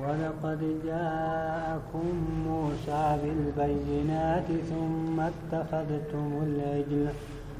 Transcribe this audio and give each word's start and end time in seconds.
ولقد 0.00 0.60
جاءكم 0.86 2.06
موسى 2.48 3.18
بالبينات 3.22 4.48
ثم 4.70 5.20
اتخذتم 5.20 6.28
العجل 6.46 7.08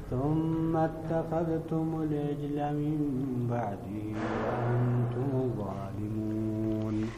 ثم 0.09 0.77
اتخذتم 0.77 1.87
العجل 2.03 2.57
من 2.75 2.97
بعده 3.51 4.05
وأنتم 4.43 5.31
ظالمون. 5.57 7.09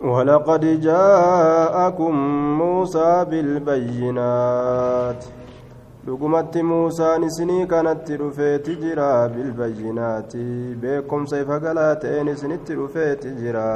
ولقد 0.00 0.80
جاءكم 0.80 2.14
موسى 2.58 3.24
بالبينات 3.30 5.24
dhugumatti 6.06 6.62
muusaan 6.62 7.22
isinii 7.24 7.66
kanatti 7.66 8.16
dhufeeti 8.22 8.76
jira 8.82 9.28
bilbayyinaati 9.28 10.76
beekumsa 10.82 11.40
ifa 11.40 11.58
galaa 11.60 11.94
ta'een 12.02 12.28
isinitti 12.28 12.74
dhufeeti 12.80 13.30
jira 13.40 13.68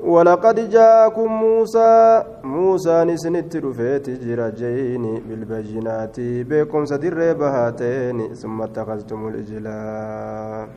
ولقد 0.00 0.70
جاءكم 0.70 1.28
موسى 1.32 2.24
موسى 2.44 3.04
نسنت 3.04 3.56
رفيت 3.56 4.10
جرى 4.10 4.50
جيني 4.50 5.20
بالبينات 5.28 6.16
بكم 6.20 6.84
سدر 6.84 7.32
بهاتين 7.32 8.34
ثم 8.34 8.62
اتخذتم 8.62 9.28
الإجلاء 9.28 10.68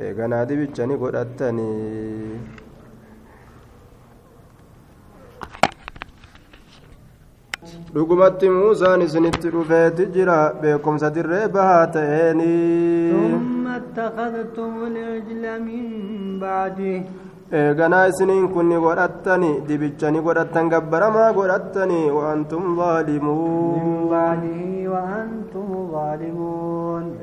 إيغانا 0.00 0.44
دي 0.44 0.56
بيتشاني 0.56 0.94
قدتني 0.94 1.72
dhugumatti 7.94 8.48
muusaan 8.56 9.02
isinitti 9.06 9.50
dhufeeti 9.54 10.04
jira 10.14 10.36
beekumsa 10.62 11.08
dirree 11.16 11.46
bahaa 11.56 11.86
ta'eeni 11.96 12.52
eeganaa 17.60 18.04
isiniin 18.10 18.48
kun 18.52 18.68
ni 18.68 18.76
godhattani 18.84 19.50
dibicha 19.68 20.10
ni 20.10 20.20
godhattan 20.26 20.68
gabbaramaa 20.72 21.32
godhattani 21.38 21.98
waantum 22.18 22.64
zaalimuun 22.78 23.88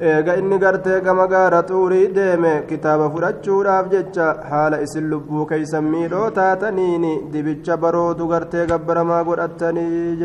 eega 0.09 0.36
inni 0.41 0.58
gartee 0.63 0.99
gama 1.08 1.25
gaara 1.31 1.61
xuurii 1.69 2.08
deeme 2.17 2.53
kitaaba 2.69 3.08
fudhachuudhaaf 3.16 3.89
jecha 3.94 4.27
haala 4.52 4.81
isin 4.86 5.09
lubbuu 5.13 5.45
keeysan 5.52 5.89
miidhoo 5.94 6.30
taataniini 6.38 7.14
dibicha 7.33 7.77
baroodu 7.86 8.27
gartee 8.33 8.66
gabbaramaa 8.73 9.23
godhattanii 9.30 10.16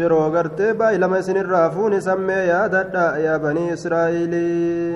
yeroo 0.00 0.30
gartee 0.36 0.72
baay'ilama 0.84 1.18
isinirraa 1.24 1.66
fuuni 1.74 2.00
sammee 2.08 2.40
yaadadha 2.52 3.04
yaa 3.26 3.38
banii 3.44 3.68
israa'ilii 3.76 4.94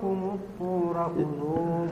فوقكم 0.00 0.34
الطور 0.34 0.94
خذوه 0.94 1.88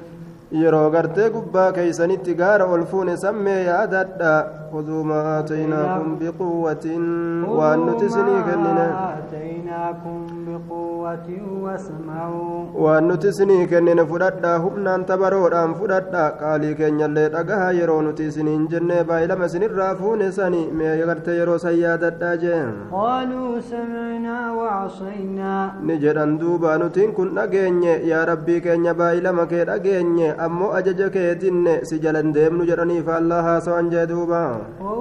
yeroo 0.51 0.89
gartee 0.93 1.29
gubbaa 1.33 1.71
keeysanitti 1.77 2.33
gaara 2.39 2.65
ol 2.75 2.83
fuune 2.91 3.15
sammee 3.23 3.57
yaadadha 3.65 4.31
khuduu 4.71 5.03
maa 5.09 5.23
aataynaakum 5.33 6.15
biquwwatin 6.21 7.05
waan 7.59 7.85
nuti 7.89 8.05
isinii 8.11 8.41
kennine 8.47 8.87
waan 12.85 13.07
nuti 13.09 13.27
isinii 13.33 13.67
kennine 13.73 14.05
fudhadha 14.11 14.53
humnaan 14.63 15.05
tabaroodhaan 15.11 15.75
fudhadha 15.81 16.23
qaalii 16.41 16.73
keenyallee 16.79 17.27
dhagaha 17.35 17.69
yeroo 17.79 17.99
nuti 18.07 18.25
isiniin 18.31 18.65
jenne 18.73 18.97
baay'ilama 19.11 19.45
isinirraa 19.51 19.91
fuune 20.01 20.31
sani 20.39 20.63
mee 20.81 20.95
gartee 21.11 21.37
yeroo 21.41 21.57
san 21.65 21.77
yaadadha 21.83 22.33
jee 22.45 22.63
قالوا 22.91 23.59
سمعنا 23.59 24.37
وعصينا 24.53 25.53
ni 25.85 25.97
jedhan 26.03 26.37
duuba 26.41 26.77
nutiin 26.77 27.13
kun 27.13 27.35
dhageenye 27.37 27.93
yaa 28.11 28.25
rabbii 28.33 28.61
keenya 28.65 28.93
baay'ilama 28.93 29.45
kee 29.53 29.65
dhageenye 29.71 30.33
ammoo 30.45 30.71
ajaja 30.79 31.09
kee 31.15 31.35
dinne 31.41 31.73
si 31.89 31.99
jalan 32.05 32.33
deemnu 32.35 32.65
jedhaniif 32.69 33.07
allah 33.19 33.43
haasawan 33.49 33.89
jee 33.93 34.05
duuba 34.13 34.43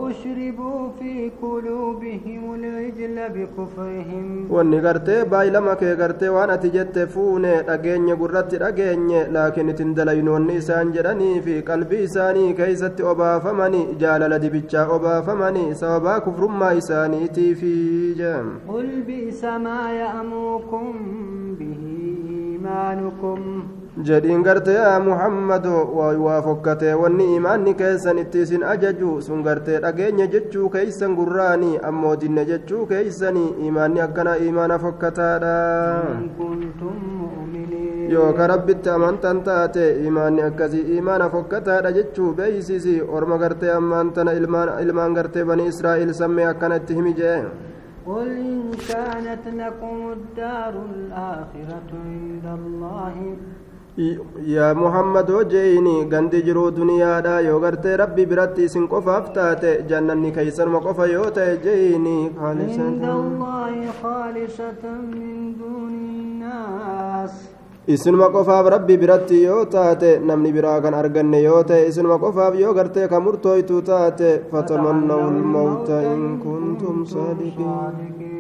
وأشربوا 0.08 0.88
في 0.98 1.30
قلوبهم 1.42 2.42
العجل 2.54 3.16
بكفرهم 3.34 4.48
wanni 4.50 4.80
gartee 4.80 5.24
baay'ilama 5.32 5.74
kee 5.80 5.94
gartee 6.00 6.28
waan 6.36 6.50
ati 6.54 6.70
jette 6.76 7.06
fuune 7.14 7.52
dhageenye 7.68 8.14
gurratti 8.20 8.56
dhageenye 8.62 9.20
laakiin 9.36 9.68
itin 9.72 9.94
dalaynu 9.98 10.32
wanni 10.36 10.56
isaan 10.60 10.92
jedhanii 10.96 11.40
fi 11.46 11.54
qalbii 11.70 12.02
isaanii 12.08 12.54
keeysatti 12.60 13.02
obaafamani 13.12 13.82
jaalala 14.02 14.38
dibichaa 14.44 14.86
obaafamani 14.96 15.64
sababaa 15.82 16.20
kufrummaa 16.26 16.72
isaaniitiifi 16.80 17.74
jeen 18.20 18.46
قل 18.68 18.88
بئس 19.08 19.42
ما 19.44 19.82
يأمركم 20.02 20.84
به 21.60 21.82
إيمانكم 22.52 23.40
jedhiin 24.06 24.42
gartee 24.46 24.74
yaa 24.74 24.98
muhammado 25.00 25.74
waa 26.24 26.40
fokkatee 26.42 26.94
wanni 27.02 27.24
imaanni 27.36 27.74
keessan 27.80 28.18
itti 28.22 28.42
isin 28.46 28.62
ajaju 28.72 29.10
sun 29.26 29.42
gartee 29.46 29.78
dhageenye 29.84 30.26
jechuu 30.34 30.68
keeysan 30.74 31.14
gurraani 31.18 31.70
ammoo 31.90 32.14
dinne 32.20 32.44
jechuu 32.50 32.86
keeysanii 32.92 33.48
imaanni 33.68 34.00
akkana 34.06 34.36
imaana 34.48 34.78
fokkataadha 34.84 35.54
yookaan 38.14 38.50
rabbitti 38.54 38.90
amantan 38.96 39.42
taate 39.48 39.86
imaanni 40.10 40.42
akkasii 40.50 40.84
imaana 40.98 41.30
fokkataadha 41.34 41.92
jechuu 41.98 42.32
beeysisi 42.42 42.94
orma 43.20 43.38
gartee 43.44 43.72
ammaan 43.78 44.12
tana 44.18 44.32
ilmaan 44.84 45.14
gartee 45.18 45.44
bani 45.50 45.66
israa'il 45.72 46.12
sammee 46.20 46.46
akkana 46.52 46.76
itti 46.82 46.94
himi 47.00 47.14
jee 47.22 47.40
قل 48.08 48.28
إن 48.50 48.70
كانت 48.88 49.44
لكم 49.62 49.96
الدار 50.16 50.74
الآخرة 50.92 51.90
عند 52.08 52.46
الله 52.58 53.14
yaa 53.98 54.74
muhammadoo 54.80 55.42
jeeyini 55.52 55.94
gandi 56.10 56.42
jiruu 56.48 56.66
duniyaadha 56.76 57.32
yoo 57.46 57.58
gartee 57.64 57.96
rabbi 58.00 58.26
biratti 58.32 58.66
isin 58.68 58.86
qofaaf 58.92 59.32
taate 59.38 59.72
jannanni 59.90 60.30
keeysanuma 60.36 60.80
qofa 60.84 61.06
yoo 61.12 61.30
ta'e 61.38 61.56
jeeyini 61.64 62.14
isinuma 67.96 68.30
qofaaf 68.38 68.70
rabbi 68.76 69.00
biratti 69.02 69.42
yoo 69.42 69.60
taate 69.76 70.10
namni 70.30 70.52
biraa 70.56 70.78
kan 70.86 70.94
arganne 71.02 71.38
yoo 71.48 71.62
ta'e 71.72 71.86
isinuma 71.90 72.22
qofaaf 72.24 72.58
yoo 72.62 72.74
gartee 72.80 73.08
ka 73.14 73.24
murtooytu 73.28 73.82
taate 73.92 74.28
fatamannawu 74.50 75.30
lmawta 75.38 76.02
in 76.14 76.26
kuntum 76.44 77.06
saadiqiin 77.14 78.37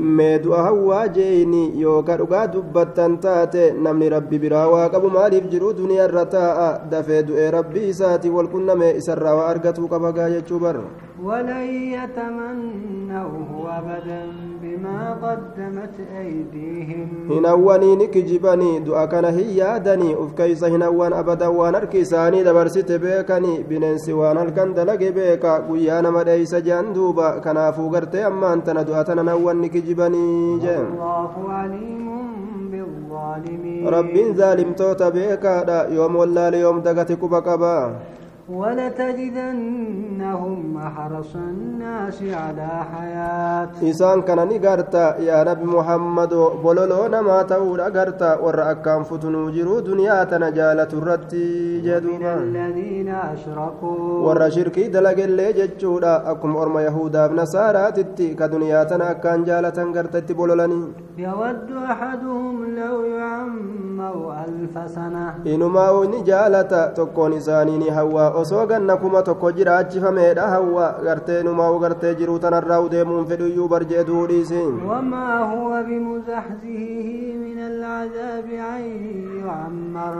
mee 0.00 0.38
du'a 0.44 0.62
hawwaa 0.66 1.08
jeeyini 1.16 1.62
yooka 1.80 2.16
dhugaa 2.16 2.46
dubbattan 2.46 3.18
taate 3.20 3.72
namni 3.86 4.08
rabbi 4.08 4.38
biraa 4.38 4.66
waa 4.72 4.88
qabu 4.88 5.10
maaliif 5.16 5.48
jiru 5.52 5.72
duniyaa 5.80 6.08
irra 6.08 6.24
taa'a 6.34 6.68
dafee 6.90 7.22
du'ee 7.28 7.50
rabbii 7.50 7.88
isaati 7.92 8.30
wal 8.36 8.48
qunname 8.54 8.90
isarraa 9.00 9.34
waa 9.40 9.48
argatuu 9.52 9.88
qaba 9.88 10.12
gaa 10.12 10.30
jechuu 10.36 10.58
bar 10.64 10.76
ولن 11.24 11.66
يتمنوه 11.96 13.50
أبدا 13.78 14.22
بما 14.62 15.00
قدمت 15.24 15.96
أيديهم. 16.18 17.08
هنا 17.30 17.52
واني 17.52 17.96
نكجبني 17.96 18.78
دعا 18.80 19.04
كان 19.04 19.24
هي 19.24 19.56
يادني 19.56 20.14
أفكيس 20.22 20.64
هنا 20.64 20.88
وان 20.88 21.12
أبدا 21.12 21.46
وان 21.46 21.74
أركيساني 21.74 22.44
دبرست 22.44 22.92
بيكني 22.92 23.62
بننسي 23.68 24.12
وان 24.12 24.38
الكند 24.38 24.78
لقي 24.78 25.10
بيكا 25.10 25.52
قيانا 25.68 26.10
مريس 26.10 26.54
جاندوبا 26.54 27.38
كان 27.38 27.56
أفوغرت 27.56 28.14
أما 28.16 28.52
أنت 28.52 28.70
ندعا 28.70 29.02
تنا 29.02 29.34
وان 29.34 29.60
نكجبني 29.60 30.58
جن. 30.58 30.84
الله 30.92 31.32
عليم 31.48 32.06
بالظالمين. 32.70 33.88
رب 33.88 34.16
ظالم 34.40 34.72
توتا 34.72 35.08
بيكا 35.08 35.62
دا 35.68 35.88
يوم 35.88 36.16
ولا 36.16 36.50
ليوم 36.50 36.80
دقتك 36.80 37.24
بقبا 37.24 37.78
ولتجدنهم 39.50 40.76
أحرص 40.76 41.36
الناس 41.36 42.22
على 42.22 42.84
حياة 42.92 43.68
yaa 45.20 45.44
nabi 45.44 45.64
muhammado 45.64 46.50
bololoo 46.62 47.08
namaa 47.08 47.44
ta'uudha 47.44 47.90
garta 47.90 48.38
warra 48.44 48.66
akkaan 48.72 49.04
futunuu 49.04 49.50
jiruu 49.56 49.80
duniyaa 49.88 50.26
tana 50.26 50.50
jaalatu 50.50 50.96
irratti 51.02 51.44
من 51.78 51.82
jedhuuba 51.86 52.34
الذين 52.42 53.08
أشركوا 53.08 54.50
shirkii 54.50 54.88
dalagellee 54.90 55.52
jechuudha 55.52 56.24
akkuma 56.32 56.60
orma 56.60 56.82
yahudaaf 56.82 57.32
nasaaraatitti 57.32 58.34
ka 58.34 58.48
duniyaa 58.48 58.84
tana 58.84 59.08
akkaan 59.14 59.44
jaalatan 59.44 59.92
garta 59.92 60.18
itti 60.18 60.34
bololanii 60.34 60.92
يود 61.18 61.70
أحدهم 61.90 62.74
لو 62.74 63.04
يعمر 63.04 64.16
ألف 64.44 64.74
سنة 64.94 65.34
jaalata 66.24 66.88
tokkoon 66.94 67.32
isaanii 67.32 67.78
ni 67.78 67.90
hawwa 67.90 68.39
osoo 68.42 68.66
ganna 68.72 68.96
kuma 69.02 69.22
tokko 69.28 69.52
jiraachifameedha 69.58 70.46
hawwa 70.54 70.86
gartee 71.04 71.40
inumaa 71.40 71.70
gartee 71.84 72.14
jiruu 72.20 72.38
tanarraa 72.44 72.80
deemuun 72.94 73.26
fedhuyyuu 73.30 73.68
barjee 73.74 74.04
duudhiisiin 74.10 74.74
وما 74.90 75.28
هو 75.52 75.70
بمزحزحه 75.88 77.08
من 77.44 77.58
العذاب 77.70 78.48
أن 78.74 78.82
يعمر 79.44 80.14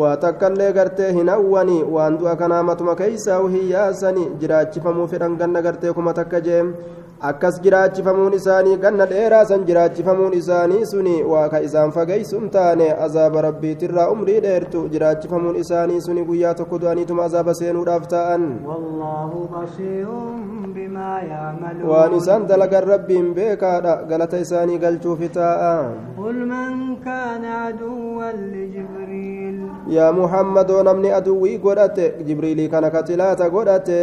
waa 0.00 0.16
takkaillee 0.16 0.72
gartee 0.72 1.12
hin 1.12 1.28
hawwani 1.28 1.78
waan 1.96 2.18
du'a 2.18 2.36
kanaa 2.36 2.62
matuma 2.62 2.94
keeysaa 2.96 3.38
hin 3.54 3.68
yaasani 3.70 4.24
jiraachifamuu 4.40 5.06
fedhan 5.12 5.36
ganna 5.36 5.62
gartee 5.62 5.92
kuma 5.92 6.12
takka 6.14 6.40
jeem 6.40 6.74
akkas 7.28 7.56
jiraachifamuun 7.64 8.34
isaanii 8.38 8.76
ganna 8.84 9.04
dheeraa 9.12 9.44
san 9.50 9.62
jiraachifamuun 9.68 10.32
isaanii 10.38 10.86
suni 10.90 11.14
waa 11.32 11.44
ka 11.52 11.60
isaan 11.66 11.92
fageysun 11.96 12.50
taane 12.56 12.88
azaaba 13.06 13.42
rabbiitirraa 13.46 14.08
umrii 14.14 14.40
dheertu 14.46 14.82
jiraachifamuun 14.94 15.56
isaanii 15.62 16.00
suni 16.06 16.24
guyyaa 16.30 16.54
tokko 16.58 16.78
du'aniituma 16.82 17.24
azaaba 17.28 17.54
seenuudhaaf 17.60 18.06
ta'an 18.14 18.42
waan 21.90 22.14
isaan 22.18 22.46
dalagan 22.50 22.84
rabbiin 22.92 23.28
beekaadha 23.38 23.94
galata 24.10 24.38
isaanii 24.46 24.78
galchuufi 24.84 25.28
taa'a 25.38 25.76
yaa 29.96 30.12
muhammadoo 30.18 30.82
namni 30.90 31.10
aduwwii 31.20 31.58
godhate 31.64 32.06
jibriilii 32.26 32.68
kana 32.74 32.90
katilaata 32.90 33.50
godhate 33.56 33.98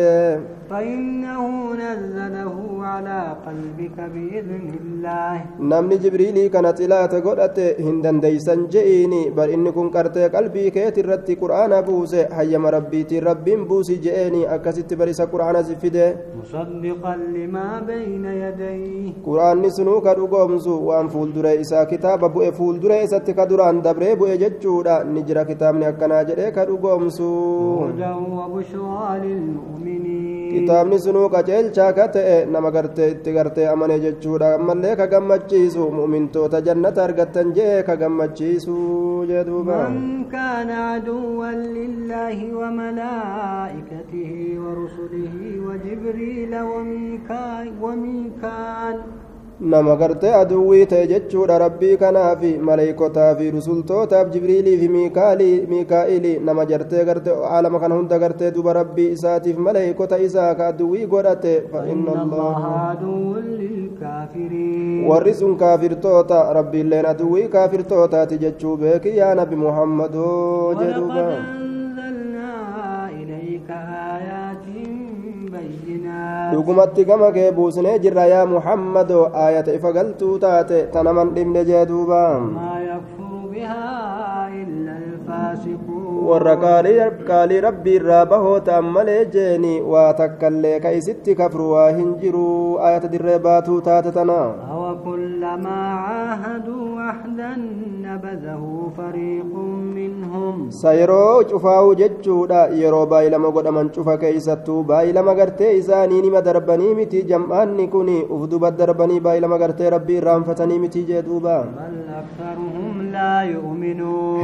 فإنه 0.72 1.44
نزله 1.84 2.56
على 2.92 3.20
قلبك 3.46 3.98
بإذن 4.14 4.64
الله. 4.80 5.36
نمني 5.60 5.98
جبريل 6.04 6.48
كانت 6.48 6.82
إلا 6.82 7.06
تقول 7.06 7.40
هندن 7.80 8.20
ديسان 8.20 8.68
جئيني 8.74 9.30
بل 9.36 9.50
إنكم 9.50 9.90
كرتي 9.90 10.28
قلبي 10.28 10.70
كي 10.70 10.92
ترتي 10.92 11.36
قرآن 11.36 11.82
بوسي 11.82 12.26
حيما 12.36 12.70
ربي 12.70 13.04
ترب 13.04 13.48
بوسي 13.70 13.96
جئيني 13.96 14.56
أكسيت 14.56 14.94
بريسا 14.94 15.26
قرآن 15.26 15.64
زفده 15.64 16.16
مصدقا 16.40 17.16
لما 17.36 17.68
بين 17.88 18.26
يديه 18.26 19.12
قرآن 19.26 19.62
نسنوك 19.62 20.08
رقومسو 20.08 20.74
وان 20.88 21.08
فول 21.08 21.34
دريسا 21.34 21.84
كتاب 21.84 22.22
بو 22.34 22.52
فول 22.52 22.80
دريسا 22.80 23.18
تكدران 23.18 23.82
دبري 23.82 24.16
بو 24.16 24.26
يججودا 24.26 25.04
نجرا 25.04 25.44
كتاب 25.44 25.76
نيكنا 25.76 26.24
جريكا 26.24 26.64
رقومسو 26.64 27.30
kitaabni 30.62 31.00
sunuu 31.06 31.28
qajeelchaa 31.36 31.92
ka 31.98 32.08
ta'e 32.16 32.38
nama 32.54 32.72
gartee 32.78 33.10
itti 33.14 33.32
gartee 33.38 33.68
amane 33.74 33.96
jechuudha 34.06 34.54
ammallee 34.58 34.96
ka 35.02 35.08
gammachiisu 35.14 35.90
mu'mintoota 36.00 36.62
jannata 36.68 37.04
argattan 37.08 37.54
jee 37.58 37.78
ka 37.90 37.96
gammachiisu 38.04 38.76
jee 39.32 39.44
duuba 39.52 39.80
من 39.90 40.30
كان 40.32 40.70
عدوا 40.70 41.52
لله 41.52 42.38
وملائكته 42.54 44.32
ورسله 44.64 45.36
وجبريل 45.68 46.54
وميكال 46.62 47.68
nama 49.62 49.96
gartee 49.96 50.34
aduwwii 50.34 50.86
ta'e 50.92 51.08
jechuudha 51.08 51.58
rabbii 51.64 51.98
kanaafi 52.04 52.52
maleeykotaa 52.70 53.36
fi 53.36 53.52
rusultootaaf 53.56 54.32
jibriilii 54.34 54.78
fi 54.80 54.88
miikaa'ilii 55.74 56.40
nama 56.48 56.66
jartee 56.72 57.06
gartee 57.10 57.36
aalama 57.50 57.80
kana 57.84 57.96
hunda 58.00 58.20
gartee 58.24 58.52
duba 58.56 58.74
rabbii 58.80 59.08
isaatiif 59.18 59.58
maleeykota 59.68 60.18
isaa 60.28 60.56
ka 60.56 60.68
aduwwii 60.68 61.06
godhate 61.14 61.56
warri 65.10 65.34
sun 65.34 65.58
kaafirtoota 65.64 66.44
rabbiilleen 66.60 67.06
aduwwii 67.16 67.48
kaafirtootaati 67.58 68.38
jechuu 68.46 68.78
beeki 68.78 69.18
yaa 69.18 69.36
nabi 69.36 69.56
muhammadoo 69.66 70.74
jee 70.80 71.71
dhugumatti 76.52 77.06
gama 77.10 77.32
kee 77.38 77.52
buusnee 77.58 77.98
jirra 78.06 78.26
yaa 78.34 78.46
muhammadoo 78.54 79.26
aayata 79.44 79.74
ifa 79.78 79.92
galtuu 79.98 80.36
taate 80.44 80.78
tanaman 80.94 81.34
dhibne 81.36 81.62
jee 81.70 81.86
duuba 81.92 82.22
warra 86.30 86.56
qaalii 87.30 87.62
rabbii 87.68 87.96
irraa 88.00 88.26
bahoo 88.32 88.58
ta'an 88.68 88.86
malee 88.96 89.22
jeeni 89.36 89.74
waa 89.94 90.10
takkallee 90.20 90.76
ka 90.84 90.92
isitti 91.00 91.36
kafru 91.40 91.72
waa 91.74 91.90
hin 91.98 92.12
jiru 92.22 92.46
ayata 92.90 93.12
dirree 93.14 93.40
baatuu 93.48 93.82
taate 93.90 94.12
tana 94.20 94.42
أوكلما 94.92 95.80
عاهدوا 96.06 97.00
عهدا 97.02 97.52
نبذه 98.06 98.64
فريق 98.98 99.54
sa 100.80 100.94
yeroo 101.00 101.44
cufaa'u 101.52 101.96
jechuudha 102.02 102.62
yeroo 102.82 103.06
baay'ilama 103.14 103.52
godhaman 103.58 103.90
cufa 103.96 104.16
keeysattuu 104.24 104.80
baay'ilama 104.92 105.36
gartee 105.40 105.72
isaanii 105.82 106.22
nima 106.26 106.42
darbanii 106.48 106.94
miti 107.00 107.24
jam'aanni 107.32 107.88
kun 107.96 108.10
uf 108.36 108.44
duba 108.54 108.72
darbanii 108.82 109.20
baay'ilama 109.28 109.62
gartee 109.64 109.90
rabbii 109.96 110.18
irraanfatanii 110.22 110.80
miti 110.86 111.04
jee 111.10 111.22
duuba 111.30 111.58
لا 113.12 113.42
يؤمنون 113.54 114.42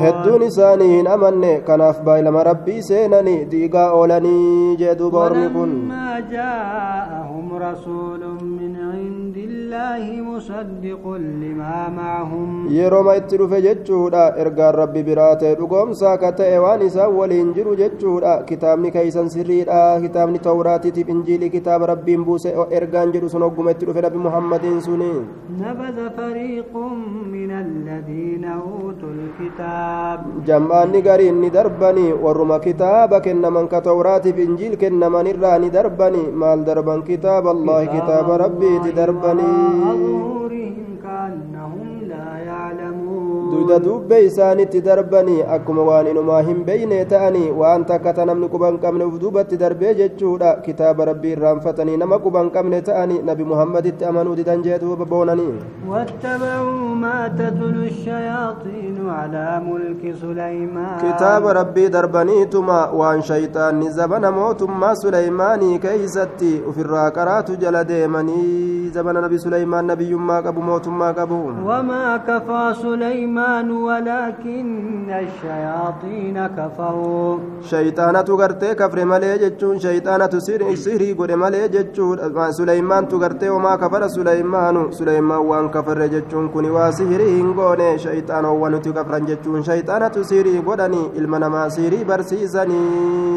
hin 0.98 1.08
amanne 1.16 1.54
kanaaf 1.68 2.02
baay'ilama 2.08 2.44
rabbii 2.52 2.82
seenanii 2.90 3.40
diigaa 3.52 3.90
oolanii 4.00 4.78
jee 4.82 4.96
duuba 5.02 5.20
ormi 5.28 5.48
kun 5.56 5.72
ولما 5.78 6.20
جاءهم 6.32 7.48
رسول 7.70 8.22
من 8.60 8.74
عند 8.94 9.38
الله 9.38 10.22
مصدق 10.22 11.04
لما 11.44 11.90
معهم 11.90 12.68
dhufe 13.38 13.60
jechuudha 13.68 14.24
ergaan 14.44 14.74
rabbi 14.82 15.04
biraa 15.10 15.36
ta'e 15.42 15.56
dhugoomsaa 15.60 16.18
ka 16.24 16.32
ta'e 16.40 16.58
waan 16.64 16.82
isaan 16.88 17.14
waliin 17.20 17.54
jiru 17.58 17.76
jechuudha 17.82 18.34
kitaabni 18.50 18.92
keeysan 18.96 19.30
sirriidha 19.36 19.82
kitaabni 20.06 20.40
tawraatiitiif 20.48 21.10
injiilii 21.16 21.54
kitaaba 21.58 21.92
rabbiin 21.94 22.26
buuse 22.30 22.50
ergaan 22.80 23.14
jedhu 23.16 23.30
sun 23.34 23.46
hogguma 23.48 23.76
itti 23.76 23.90
dhufe 23.90 24.02
nabi 24.08 24.26
muhammadiin 24.28 24.82
suni 24.90 25.14
نبذ 25.58 25.98
فريق 26.18 26.74
من 27.36 27.52
الذين 27.52 28.46
أوتوا 28.58 29.12
الكتاب 29.18 30.20
jam'aanni 30.48 31.02
gariin 31.08 31.38
ni 31.42 31.50
darbanii 31.58 32.14
warruma 32.26 32.60
kitaaba 32.66 33.22
kennaman 33.26 33.68
ka 33.74 33.82
tawraatiif 33.90 34.38
injiil 34.48 34.76
kennaman 34.84 35.28
irraa 35.34 35.58
ni 35.64 35.70
darbanii 35.78 36.32
maal 36.44 36.66
darban 36.70 37.04
kitaaba 37.10 37.50
allahi 37.56 37.88
kitaaba 37.96 38.34
duyda 43.52 43.80
dubbee 43.86 44.22
isaanitti 44.26 44.82
darbanii 44.88 45.42
akkuma 45.56 45.84
waan 45.90 46.08
inumaa 46.12 46.42
hin 46.50 46.64
beeyne 46.70 47.00
ta'anii 47.14 47.52
waan 47.62 47.86
takka 47.92 48.14
ta 48.20 48.26
namni 48.30 48.50
quban 48.56 48.80
qabne 48.86 49.04
uf 49.10 49.20
duubatti 49.24 49.58
darbee 49.64 49.94
jechuudha 50.02 50.54
kitaaba 50.68 51.06
rabbii 51.12 51.32
irraanfatanii 51.38 51.98
nama 52.04 52.20
quban 52.26 52.50
qabne 52.58 52.82
ta'anii 52.92 53.22
nabi 53.32 53.44
muhammaditti 53.54 54.06
amanuu 54.12 54.36
didan 54.42 54.64
jee 54.68 54.80
duuba 54.86 55.06
boonanii 55.06 55.54
kitaaba 61.02 61.54
rabbii 61.54 61.90
darbaniituma 61.90 62.78
waan 63.00 63.22
shayxaanni 63.30 63.90
zabana 63.98 64.32
mootummaa 64.32 64.96
suleymaanii 65.02 65.80
keeysatti 65.86 66.52
ufirraa 66.70 67.12
qaraatu 67.18 67.56
jala 67.64 67.84
deemanii 67.92 68.90
zabana 68.96 69.22
nabi 69.22 69.40
suleymaan 69.46 69.86
nabiyyummaa 69.94 70.42
qabu 70.50 70.62
mootummaa 70.72 71.14
qabu 71.14 71.38
وما 71.68 72.18
كفى 72.18 72.74
سليمان 72.82 73.37
الإيمان 73.38 73.72
ولكن 73.72 75.10
الشياطين 75.10 76.48
كفروا. 76.58 77.38
شيطانة 77.62 78.22
تغرتي 78.22 78.74
كفر 78.76 79.06
ملجتون 79.06 79.80
شيطانة 79.80 80.26
تسير 80.26 80.76
سيري 80.76 81.14
قد 81.14 81.32
ملجتون 81.32 82.18
سليمان 82.52 83.08
تغرتي 83.08 83.50
وما 83.50 83.76
كفر 83.76 84.08
سليمان. 84.08 84.92
سليمان 84.92 85.38
وان 85.38 85.70
كفر 85.70 86.08
جتون 86.08 86.50
كني 86.50 86.70
واسيري 86.70 87.42
انقوني 87.42 87.98
شيطان 87.98 88.46
وان 88.46 88.82
تكفر 88.82 89.20
جتون 89.20 89.64
شيطانة 89.64 90.08
تسير 90.08 90.48
قدني 90.68 91.04
المنما 91.18 91.70
سيري 91.70 92.04
برسيزني. 92.04 92.82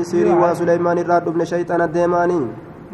سيري 0.03 0.33
وسليمان 0.33 0.99
الرادو 0.99 1.31
بن 1.31 1.45
شيطان 1.45 1.81
الديماني 1.81 2.41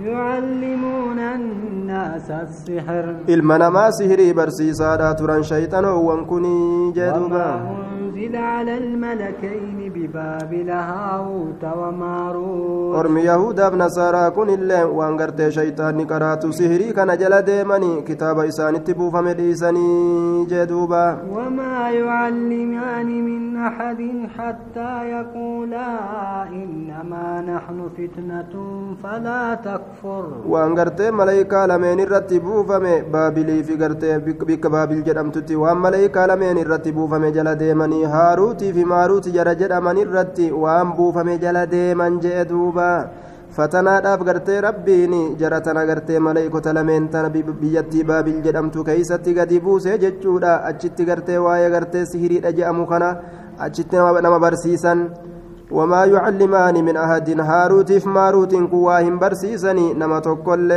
يعلمون 0.04 1.18
الناس 1.18 2.30
السحر 2.30 3.14
namaa 3.58 3.92
sihirii 3.92 4.32
barsiisaadha 4.34 5.14
turan 5.14 5.42
shayxaanowwan 5.42 6.26
kuni 6.26 6.92
jeeduuba 6.92 7.46
وما 7.56 7.86
أنزل 8.00 8.36
على 8.36 8.78
الملكين 8.78 9.85
ببابل 9.96 10.70
هاروت 10.70 11.62
وماروت 11.80 13.16
yahudaaf 13.26 13.74
nasaaraa 13.80 14.30
kun 14.36 14.48
illee 14.56 14.84
waan 14.98 15.16
gartee 15.20 15.50
shayxaanni 15.56 16.04
qaraatu 16.12 16.52
sihirii 16.58 16.92
kana 16.98 17.16
jala 17.22 17.40
deemanii 17.48 18.02
kitaaba 18.08 18.46
isaanitti 18.50 18.94
buufame 18.98 19.32
dhiisanii 19.40 20.46
jee 20.52 20.66
duuba 20.72 21.02
وما 21.36 21.90
يعلمان 21.90 23.08
من 23.28 23.56
أحد 23.56 24.00
حتى 24.36 24.92
يقولا 25.16 25.90
إنما 26.48 27.28
نحن 27.50 27.78
فتنة 27.96 28.54
فلا 29.02 29.54
تكفر 29.54 30.24
gartee 30.76 31.10
malaayikaa 31.10 31.66
lameen 31.66 31.98
irratti 32.04 32.40
buufame 32.40 32.94
baabilii 33.12 33.62
fi 33.68 33.76
gartee 33.82 34.18
bikka 34.48 34.70
baabil 34.74 35.02
jedhamtutti 35.08 35.56
waan 35.62 35.78
malaayikaa 35.84 36.26
lameen 36.30 36.58
irratti 36.64 36.92
buufame 36.92 37.32
jala 37.36 37.54
deemanii 37.62 38.04
haaruutii 38.14 38.72
fi 38.76 38.84
maaruuti 38.92 39.30
jara 39.86 39.94
jedhaman 39.94 39.98
irratti 39.98 40.50
waan 40.50 40.96
buufame 40.96 41.38
jala 41.38 41.66
deeman 41.66 42.20
jee 42.20 42.44
duuba 42.44 43.10
fatanaadhaaf 43.56 44.24
gartee 44.24 44.60
rabbiin 44.60 45.36
jara 45.38 45.60
tana 45.60 45.86
gartee 45.86 46.18
malaayikota 46.18 46.74
lameen 46.74 47.08
tana 47.08 47.30
biyyattii 47.30 48.04
baabil 48.04 48.42
jedhamtu 48.42 48.84
keeysatti 48.84 49.34
gadi 49.34 49.60
buuse 49.60 49.98
jechuudha 49.98 50.64
achitti 50.64 51.04
gartee 51.04 51.38
waa'ee 51.38 51.70
gartee 51.70 52.04
sihiriidha 52.06 52.52
je'amu 52.52 52.86
kana 52.86 53.16
achitti 53.58 53.96
nama 53.96 54.38
barsiisan 54.38 55.10
وما 55.70 56.04
يعلمان 56.04 56.84
من 56.84 56.96
أحد. 56.96 57.40
هاروت 57.40 57.92
في 57.92 58.08
ماروت 58.08 58.54
كواهم 58.54 59.18
برسيسني 59.18 59.94
نما 59.94 60.18
تقول 60.18 60.70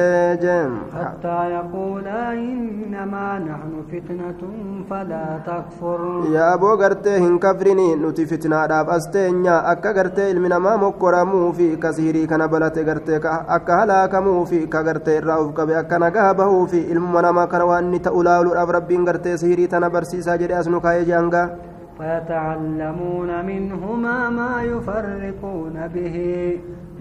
حتى 0.98 1.40
يقولا 1.58 2.34
إنما 2.34 3.40
نحن 3.40 3.72
فتنة 3.92 4.42
فلا 4.90 5.26
تكفر. 5.46 6.24
يا 6.32 6.54
أبو 6.54 6.74
غرتي 6.74 7.18
هن 7.18 7.40
كفرني 7.40 7.96
نتي 7.96 8.26
فتنة 8.26 8.66
داب 8.66 8.90
أستينيا. 8.90 9.72
أكا 9.72 9.92
غرتي 9.92 10.32
إلمنا 10.32 10.60
ما 10.60 10.76
مكرمو 10.76 11.52
في 11.52 11.76
كسيري 11.76 12.26
كان 12.26 12.48
بلت 12.48 12.78
غرتي 12.78 13.16
أكا 13.56 13.74
هلاكمو 13.84 14.46
في 14.46 14.66
كغرتي 14.66 15.18
الرأوف 15.18 15.58
كبي. 15.58 15.80
أكا 15.80 15.98
نغابه 15.98 16.66
في 16.66 16.92
إلمنا 16.92 17.32
ما 17.32 17.46
كان 17.46 17.62
واني 17.62 18.00
تأولالو 18.00 18.52
ربين 18.54 19.08
غرتي 19.08 19.38
سيري 19.38 19.68
تنا 19.68 19.88
برسيسا 19.88 20.36
جري 20.36 20.60
أسنو 20.60 20.80
كاي 20.80 21.06
جانغا 21.06 21.56
فيتعلمون 22.00 23.46
منهما 23.46 24.30
ما 24.30 24.64
يفرقون 24.64 25.88
به 25.88 26.16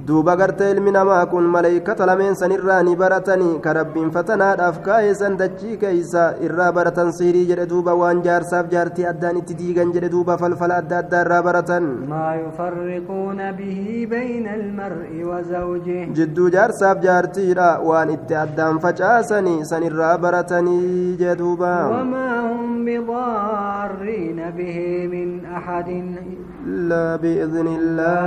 duuba 0.09 0.35
gartee 0.41 0.71
ilmi 0.73 0.91
namaa 0.97 1.25
kun 1.31 1.45
maleeykata 1.55 2.07
lameen 2.11 2.35
san 2.41 2.53
irraa 2.57 2.83
ni 2.87 2.93
baratanii 3.01 3.59
ka 3.65 3.73
rabbiin 3.79 4.11
fatanaadhaaf 4.15 4.77
kaayesan 4.87 5.35
dachii 5.41 5.77
keeysa 5.83 6.23
irraa 6.47 6.69
baratan 6.79 7.11
sihirii 7.19 7.45
jedhe 7.51 7.67
duuba 7.73 7.95
waan 8.01 8.23
jaarsaaf 8.27 8.71
jaartii 8.75 9.07
addaan 9.11 9.41
itti 9.41 9.55
diigan 9.61 9.93
jedhe 9.97 10.09
duuba 10.15 10.37
falfala 10.43 10.79
adda 10.83 10.99
addaa 11.03 11.21
irraa 11.27 11.43
baratan 11.49 11.91
jidduu 16.21 16.49
jaarsaaf 16.57 17.03
jaartiidha 17.07 17.69
waan 17.91 18.15
itti 18.17 18.35
addaan 18.45 18.81
facaasanii 18.87 19.59
san 19.73 19.83
irraa 19.91 20.15
baratanii 20.25 21.17
jee 21.25 21.37
duuba 21.43 21.75
illaa 26.69 27.19
biidni 27.23 27.75
illaa 27.79 28.25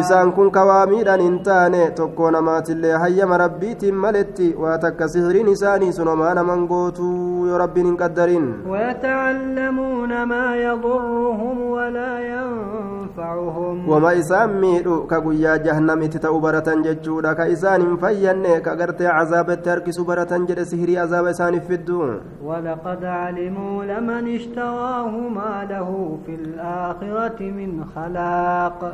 isaan 0.00 0.32
kun 0.36 0.50
kawaamiidhaan 0.56 1.20
hin 1.26 1.38
taane 1.48 1.82
tokko 2.00 2.30
namaatillee 2.36 2.92
hayyama 3.04 3.38
rabbiitiin 3.44 3.94
maletti 4.04 4.48
waa 4.64 4.78
takka 4.84 5.08
sihiriin 5.14 5.48
isaanii 5.54 5.92
sunomaa 5.98 6.34
naman 6.40 6.66
gootuu 6.72 7.46
yoo 7.50 7.58
rabbiin 7.64 7.86
hin 7.90 7.96
qaddarin 8.02 8.46
ويتعلمون 8.68 10.22
ما 10.32 10.56
يضرهم 10.56 11.56
ولا 11.70 12.12
ينفعهم 12.20 13.76
ka 15.08 15.20
guyyaa 15.20 15.58
jahannamitti 15.66 16.18
ta'u 16.24 16.40
baratan 16.40 16.82
jechuudha 16.86 17.34
ka 17.34 17.46
isaan 17.54 17.80
hin 17.86 17.96
fayyanne 17.98 18.60
ka 18.66 18.76
gartee 18.80 19.08
cazaabatti 19.18 19.70
harkisu 19.72 20.04
baratan 20.10 20.46
jedhe 20.50 20.64
sihirii 20.72 20.98
azaaba 21.04 21.30
isaaniif 21.36 21.66
fiddu 21.72 22.00
ولقد 22.48 23.04
علموا 23.04 23.84
لمن 23.84 24.24
اشتراه 24.36 25.12
ما 25.38 25.66
له 25.70 26.18
في 26.26 26.34
الآخرة 26.34 26.97
من 27.02 27.84
خلاق 27.94 28.92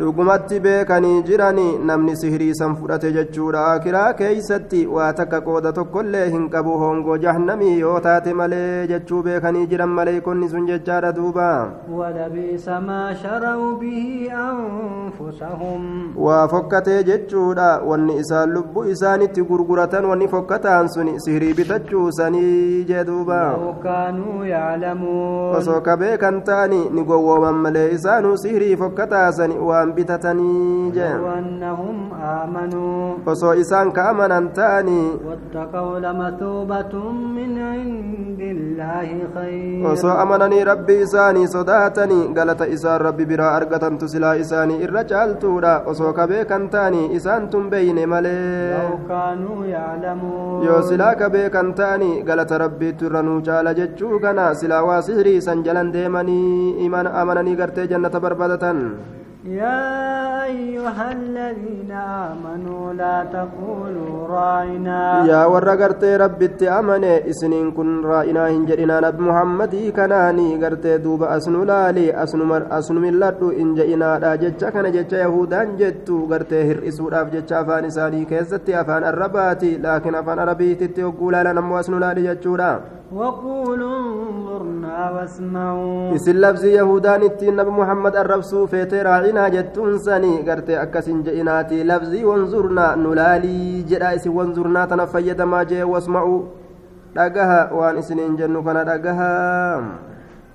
sihirii 2.25 2.55
san 2.55 2.77
fudhate 2.77 3.13
jechuudha 3.13 3.67
akiraa 3.73 4.13
keeysatti 4.19 4.87
waa 4.87 5.13
takka 5.13 5.41
qooda 5.47 5.73
tokkollee 5.79 6.29
hin 6.35 6.49
qabu 6.55 6.77
hongoo 6.83 7.17
jahannamii 7.25 7.73
yoo 7.81 7.97
taate 8.07 8.33
malee 8.41 8.87
jechuu 8.93 9.23
beekanii 9.27 9.67
jiran 9.73 9.93
maleeykonni 9.99 10.49
sun 10.53 10.67
jechaadha 10.71 11.13
duuba 11.19 11.49
ولبئس 11.91 12.69
ما 12.69 13.15
شروا 13.15 13.79
به 13.81 14.29
أنفسهم 14.33 16.15
waa 16.17 16.49
fokkatee 16.49 17.03
jechuudha 17.11 17.81
wanni 17.91 18.17
isaan 18.23 18.53
lubbuu 18.57 18.85
isaanitti 18.95 19.43
gurguratan 19.43 20.05
wanni 20.05 20.29
fokkataan 20.29 20.89
sun 20.89 21.13
sihirii 21.27 21.55
bitachuu 21.55 22.13
sanii 22.13 22.85
jee 22.85 23.05
duuba 23.05 23.41
لو 23.57 23.75
كانوا 23.85 24.47
يعلمون 24.47 25.57
osoo 25.57 25.81
ka 25.81 25.97
beekan 25.97 26.43
ta'ani 26.45 26.81
ni 26.91 27.05
gowwooman 27.05 27.63
sihirii 28.37 28.77
fokkataasan 28.77 29.53
waan 29.69 29.93
bitatanii 29.93 30.93
jee 30.97 31.15
لو 31.15 31.27
أنهم 31.39 31.97
آمنوا 32.15 33.19
isaan 33.63 33.93
ka 33.93 34.09
amanan 34.11 34.49
ta'anii 34.59 35.19
واتقوا 35.27 35.99
لمثوبة 35.99 36.95
من 37.37 37.59
عند 37.59 38.41
الله 38.41 39.09
خير 39.35 39.85
isaanii 41.05 41.49
sodaatanii 41.49 42.29
galata 42.35 42.67
isaan 42.67 43.01
rabbi 43.01 43.25
biraa 43.27 43.55
argatantu 43.59 44.09
silaa 44.09 44.35
isaanii 44.45 44.83
irra 44.87 45.05
caaltuudha 45.05 45.83
osoo 45.93 46.13
ka 46.13 46.27
beekan 46.27 46.69
ta'anii 46.75 47.11
isaan 47.19 47.49
tun 47.51 47.71
beeyne 47.71 48.07
malee 48.07 48.75
لو 48.75 48.99
كانوا 49.09 49.67
يعلمون 49.67 50.65
ta'anii 51.77 52.23
galata 52.29 52.59
rabbiitu 52.65 53.07
irra 53.07 53.23
nuu 53.23 53.41
caala 53.49 53.75
jechuu 53.81 54.21
kana 54.25 54.55
silaa 54.55 54.83
waa 54.89 55.03
sihirii 55.07 55.41
san 55.47 55.63
jalan 55.67 55.93
deemanii 55.93 56.85
iman 56.87 57.07
amananii 57.07 57.57
gartee 57.75 57.91
jannata 57.91 58.21
barbaadatan 58.21 58.79
يا 59.45 60.45
أيها 60.45 61.13
الذين 61.13 61.93
آمنوا 61.93 62.93
لا 62.93 63.17
تقولوا 63.29 64.29
راعنا 64.29 65.27
yaa 65.29 65.49
warra 65.53 65.77
gartee 65.77 66.17
rabbitti 66.17 66.69
amane 66.69 67.21
isiniin 67.29 67.73
kun 67.77 68.01
raa'inaa 68.05 68.47
hin 68.49 68.65
jedhinaa 68.71 69.01
nabi 69.05 69.23
muhammadii 69.27 69.93
kanaanii 69.93 70.57
gartee 70.65 70.97
duuba 71.05 71.29
asnu 71.37 71.61
laali 71.73 72.07
asnu 72.79 73.01
milladhu 73.05 73.51
hin 73.59 73.77
je'inaadha 73.77 74.33
jecha 74.45 74.73
kana 74.73 74.95
jecha 74.97 75.21
yahudaan 75.25 75.77
jettu 75.77 76.25
gartee 76.33 76.65
hir'isuudhaaf 76.71 77.29
jecha 77.37 77.59
afaan 77.61 77.85
isaanii 77.93 78.25
keessatti 78.33 78.75
afaan 78.83 79.05
arrabaati 79.13 79.77
laakiin 79.87 80.21
afaan 80.23 80.39
arabiititti 80.47 81.05
hogguu 81.09 81.31
laalan 81.37 81.61
ammoo 81.65 81.79
asnu 81.85 82.01
laali 82.07 82.25
jechuudha 82.31 82.71
وقولوا 83.16 83.98
انظرنا 84.30 85.12
واسمعوا 85.12 86.14
isin 86.16 86.38
labsii 86.44 86.74
yahudaan 86.78 87.24
ittiin 87.26 87.56
nabi 87.58 87.72
muhammad 87.80 88.14
arrabsuu 88.22 88.68
feetee 88.68 89.04
raa'inaa 89.04 89.50
jettuun 89.56 89.98
sanii 90.00 90.44
gartee 90.48 90.78
akkasin 90.84 91.24
je'inaati 91.26 91.84
labsii 91.92 92.24
wanzurnaa 92.30 92.96
nu 92.96 93.16
laalii 93.20 93.84
jedha 93.90 94.14
isin 94.18 94.34
wanzurnaa 94.38 94.88
tana 94.88 95.08
fayyadamaa 95.14 95.64
jee 95.72 95.84
wasma'u 95.94 96.36
dhagaha 97.16 97.60
waan 97.80 97.98
isiniin 98.02 98.38
jennu 98.38 98.64
kana 98.68 98.84
dhagaha 98.92 99.30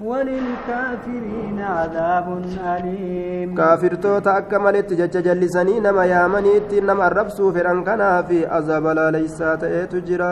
وللكافرين 0.01 1.59
عذاب 1.59 2.27
أليم 2.65 3.55
kaafirtoota 3.55 4.33
akka 4.39 4.59
malitti 4.59 4.95
jecha 4.95 5.21
jallisanii 5.21 5.79
nama 5.79 6.05
yaamaniitti 6.05 6.81
nama 6.81 7.05
arrabsuu 7.05 7.51
fedhan 7.53 7.83
kanaafi 7.83 8.45
azaaba 8.59 8.93
laaleysaa 8.99 9.57
ta'eetu 9.63 10.01
jira 10.09 10.31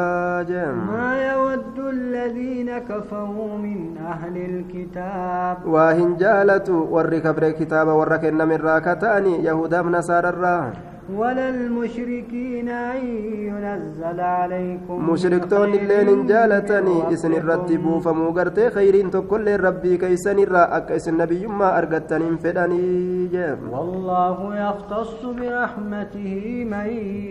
jee 0.49 0.71
ما 0.71 1.11
يود 1.31 1.79
الذين 1.79 2.77
كفروا 2.79 3.57
من 3.57 3.97
أهل 4.11 4.35
الكتاب 4.37 5.57
waa 5.75 5.91
hin 5.93 6.15
jaalatu 6.17 6.87
warri 6.93 7.21
kabre 7.21 7.53
kitaaba 7.53 7.95
warra 8.01 8.17
kennamirraa 8.23 8.81
kata'ani 8.81 9.43
yahudaaf 9.45 9.85
nasaararraa 9.97 10.71
ولا 11.15 11.49
المشركين 11.49 12.69
أن 12.69 12.99
ينزل 13.47 14.19
عليكم 14.19 15.09
مشركتون 15.09 15.73
الليل 15.73 16.09
إن 16.09 16.27
جالتني 16.27 17.13
إسن 17.13 17.33
الرتب 17.33 17.99
فموغرت 18.03 18.59
خير 18.75 19.09
تقول 19.09 19.63
ربي 19.63 19.97
كيسن 19.97 20.39
الرا 20.39 20.77
أكيس 20.77 21.07
النبي 21.07 21.47
ما 21.47 21.77
أرقتني 21.77 22.37
فدني 22.43 23.29
والله 23.71 24.37
يختص 24.67 25.25
برحمته 25.37 26.35
من 26.71 26.87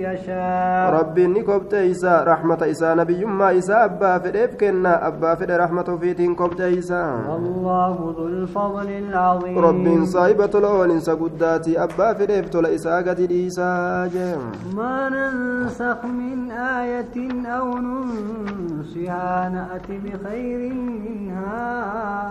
يشاء. 0.06 0.85
ربي 1.00 1.26
نكبت 1.26 1.75
إسا 1.75 2.25
رحمة 2.25 2.61
إسا 2.71 2.95
نبي 2.95 3.25
ما 3.25 3.59
إسا 3.59 3.85
أبا 3.85 4.18
فد 4.18 4.37
إبكنا 4.37 5.06
أبا 5.09 5.35
فد 5.35 5.50
رحمة 5.50 5.88
في 6.00 6.12
دين 6.12 6.35
كبت 6.35 6.61
إسا. 6.61 7.02
الله 7.37 8.14
ذو 8.18 8.26
الفضل 8.26 8.88
العظيم. 8.90 9.59
ربي 9.59 10.06
صاحبة 10.06 10.52
الأول 10.54 10.90
إنسى 10.90 11.12
قداتي 11.12 11.73
أبا 11.85 12.12
فد 12.12 12.30
إبتل 12.30 12.66
إسا 12.66 12.97
قد 12.97 13.21
إيسا 13.30 13.65
جم 14.14 14.42
ما 14.76 15.08
ننسخ 15.08 16.04
من 16.04 16.50
آية 16.50 17.16
أو 17.46 17.66
ننسها 17.78 19.49
نأتي 19.49 19.99
بخير 20.04 20.61
منها 20.75 21.66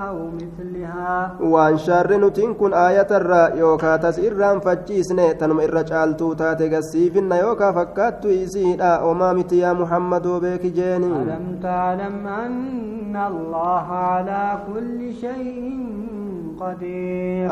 أو 0.07 0.17
مثلها. 0.37 1.35
وان 1.41 1.77
شر 1.77 2.17
نتنكن 2.17 2.73
آية 2.73 3.07
الرا 3.11 3.55
يوكا 3.55 3.95
تسئر 3.97 4.59
فجيسن 4.59 5.37
تنم 5.37 5.59
الرجال 5.59 6.17
توتا 6.17 6.53
تغسيف 6.53 7.15
يوكا 7.15 7.71
فكات 7.71 8.23
تيزين 8.23 8.81
مامتي 9.13 9.57
يا 9.57 9.73
محمد 9.73 10.25
وبيك 10.25 10.65
جيني. 10.65 11.07
ألم 11.07 11.59
تعلم 11.63 12.27
أن 12.27 13.15
الله 13.15 13.87
على 14.09 14.59
كل 14.67 15.13
شيء 15.13 16.24
قدير 16.59 17.49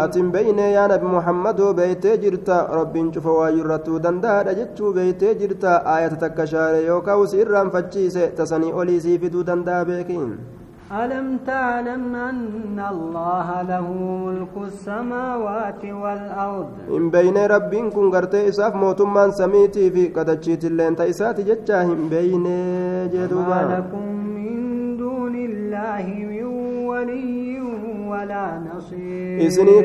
yaa 0.76 0.88
nabi 0.88 1.06
muhammadoo 1.16 1.74
beeytee 1.74 2.18
jirta 2.24 2.58
rabbiin 2.80 3.12
cufa 3.12 3.38
waayyurrattuu 3.40 4.00
danda'aadha 4.08 4.58
jechuu 4.62 4.94
beeytee 4.98 5.36
jirta 5.44 5.78
aayata 5.94 6.22
takka 6.26 6.48
shaare 6.56 6.82
yookaa 6.90 7.18
usi 7.24 7.42
irraanfachiise 7.46 8.28
tasanii 8.42 8.74
olii 8.82 9.00
sii 9.06 9.18
fiduu 9.24 9.48
danda'a 9.52 9.86
beekiin 9.92 10.34
ألم 10.94 11.38
تعلم 11.46 12.16
أن 12.16 12.80
الله 12.92 13.62
له 13.62 13.88
ملك 14.26 14.56
السماوات 14.58 15.86
والأرض 15.86 16.68
beyne 17.14 17.48
rabbiin 17.50 17.90
kun 17.92 18.12
gartee 18.12 18.46
isaaf 18.48 18.76
mootummaan 18.76 19.32
samiitii 19.40 19.92
fi 19.96 20.04
qadachiitilleen 20.18 20.96
ta 20.96 21.04
isaati 21.14 21.48
jechaa 21.50 21.82
hin 21.90 22.10
beyne 22.14 22.58
jee 23.14 23.28
ما 23.50 23.62
لكم 23.74 24.06
من 24.38 24.98
دون 24.98 25.36
الله 25.36 26.06
من 26.32 26.44
ولي 26.90 27.63
ولا 28.24 28.62
نصير 28.68 29.84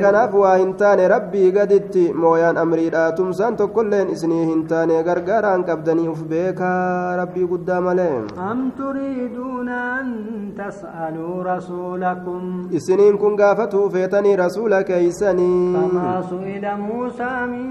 hin 0.58 0.74
taane 0.80 1.08
rabbii 1.08 1.50
gaditti 1.52 2.12
mooyaan 2.22 2.56
amriidha 2.62 3.12
tumsaan 3.18 3.56
tokkolleen 3.60 4.10
isinii 4.14 4.44
hin 4.50 4.62
taane 4.72 5.02
gargaaraan 5.08 5.64
qabdanii 5.68 6.08
uf 6.14 6.22
beekaa 6.32 7.16
rabbii 7.20 7.46
guddaa 7.52 7.80
malee 7.80 8.18
أم 8.50 8.70
تريدون 8.78 9.68
أن 9.68 10.06
تسألوا 10.58 11.42
رسولكم 11.56 12.68
isiniin 12.72 13.18
kun 13.18 13.36
gaafatuu 13.36 13.90
feetanii 13.90 14.36
rasuula 14.36 14.82
keeysanii 14.82 15.74
كما 15.74 16.22
سئل 16.30 16.64
موسى 16.76 17.32
من 17.52 17.68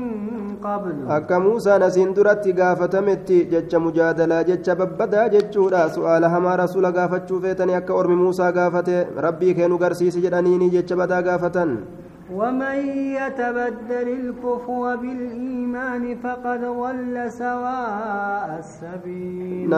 قبل 0.63 0.95
akka 1.09 1.39
muusaan 1.39 1.83
asiin 1.83 2.15
duratti 2.15 2.53
gaafatametti 2.53 3.45
jecha 3.51 3.79
mujaadalaa 3.79 4.43
jecha 4.43 4.75
babbadaa 4.75 5.29
jechuudha 5.29 5.89
su'aala 5.95 6.29
hamaa 6.29 6.57
rasuula 6.63 6.91
gaafachuu 6.91 7.41
feetanii 7.41 7.75
akka 7.79 7.93
ormi 7.93 8.15
muusaa 8.15 8.51
gaafate 8.51 8.95
rabbii 9.25 9.53
keenu 9.59 9.77
garsiisi 9.83 10.21
jedhaniini 10.57 10.71
jecha 10.71 10.95
badaa 10.95 11.21
gaafatan 11.21 11.77
ومن 12.27 12.77
يتبدل 13.15 14.07
الكفر 14.19 14.95
بالإيمان 14.95 16.15
فقد 16.23 16.61
ضل 16.61 17.31
سواء 17.31 18.59
السبيل 18.59 19.71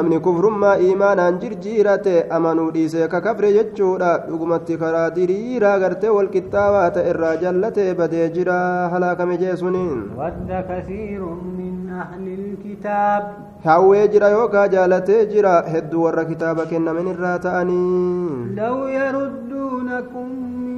iimaanaan 0.80 1.40
jirjiirate 1.40 2.26
amanuu 2.30 2.72
dhiisee 2.72 3.08
ka 3.08 3.22
kafre 3.22 3.54
jechuudha 3.54 4.26
dhugumatti 4.30 4.78
karaa 4.82 5.10
diriiraa 5.18 5.78
gartee 5.84 6.10
walqixxaawaa 6.18 6.90
ta'e 6.96 7.10
irraa 7.12 7.36
jallatee 7.44 7.94
badee 7.94 8.30
jira 8.38 8.90
halaakame 8.94 9.38
jeesuniin 9.38 10.00
ود 10.18 10.50
كثير 10.70 11.22
من 11.60 11.90
أهل 11.90 12.26
الكتاب 12.40 13.24
hawwee 13.64 14.08
jira 14.08 14.28
yookaa 14.30 14.68
jaalatee 14.74 15.26
jira 15.34 15.54
hedduu 15.74 16.04
warra 16.04 16.26
kitaaba 16.26 16.66
kennamen 16.66 17.08
irraa 17.14 17.40
ta'anii 17.46 18.56
لو 18.58 18.88
يردونكم 18.88 20.28
من 20.64 20.69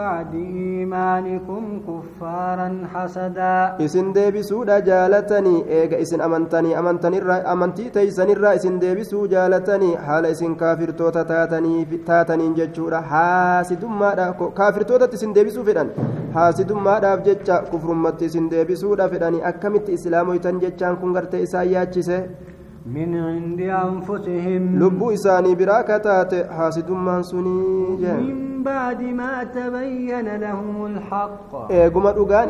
بعد 0.00 0.32
إيمانكم 0.34 1.62
كفارا 1.88 2.68
حسدا 2.94 3.54
isin 3.86 4.08
deebisuudha 4.16 4.76
jaalatanii 4.88 5.64
eega 5.78 5.98
isin 6.04 6.20
amantanii 6.26 6.74
amantanirraa 6.80 7.38
amantii 7.54 7.90
teeysanirraa 7.96 8.54
isin 8.58 8.80
deebisuu 8.84 9.24
jaalatanii 9.34 9.94
haala 10.06 10.28
isin 10.34 10.56
kaafirtoota 10.62 11.24
taatanii 11.32 11.84
taataniin 12.10 12.54
jechuudha 12.60 13.00
haasidummaadha 13.12 14.26
ko- 14.40 14.50
kaafirtootatti 14.60 15.16
isin 15.20 15.34
deebisuu 15.38 15.64
fedhan 15.70 15.90
haasidummaadhaaf 16.36 17.24
jecha 17.30 17.56
kufrummatti 17.72 18.24
isin 18.30 18.50
deebisuudha 18.54 19.08
fedhanii 19.14 19.42
akkamitti 19.50 19.92
islaamoytan 19.98 20.60
jechaan 20.66 20.96
kun 21.02 21.12
gartee 21.18 21.42
isaan 21.46 21.70
yaachise 21.74 22.18
من 22.94 23.14
عند 23.14 23.60
أنفسهم 23.60 24.78
biraa 25.58 25.82
kataate 25.84 26.46
haasidummaan 26.58 27.24
sunii 27.24 27.96
jee 28.00 28.20
من 28.58 28.64
بعد 28.64 29.02
ما 29.02 29.44
تبين 29.44 30.36
لهم 30.36 30.86
الحق 30.86 31.70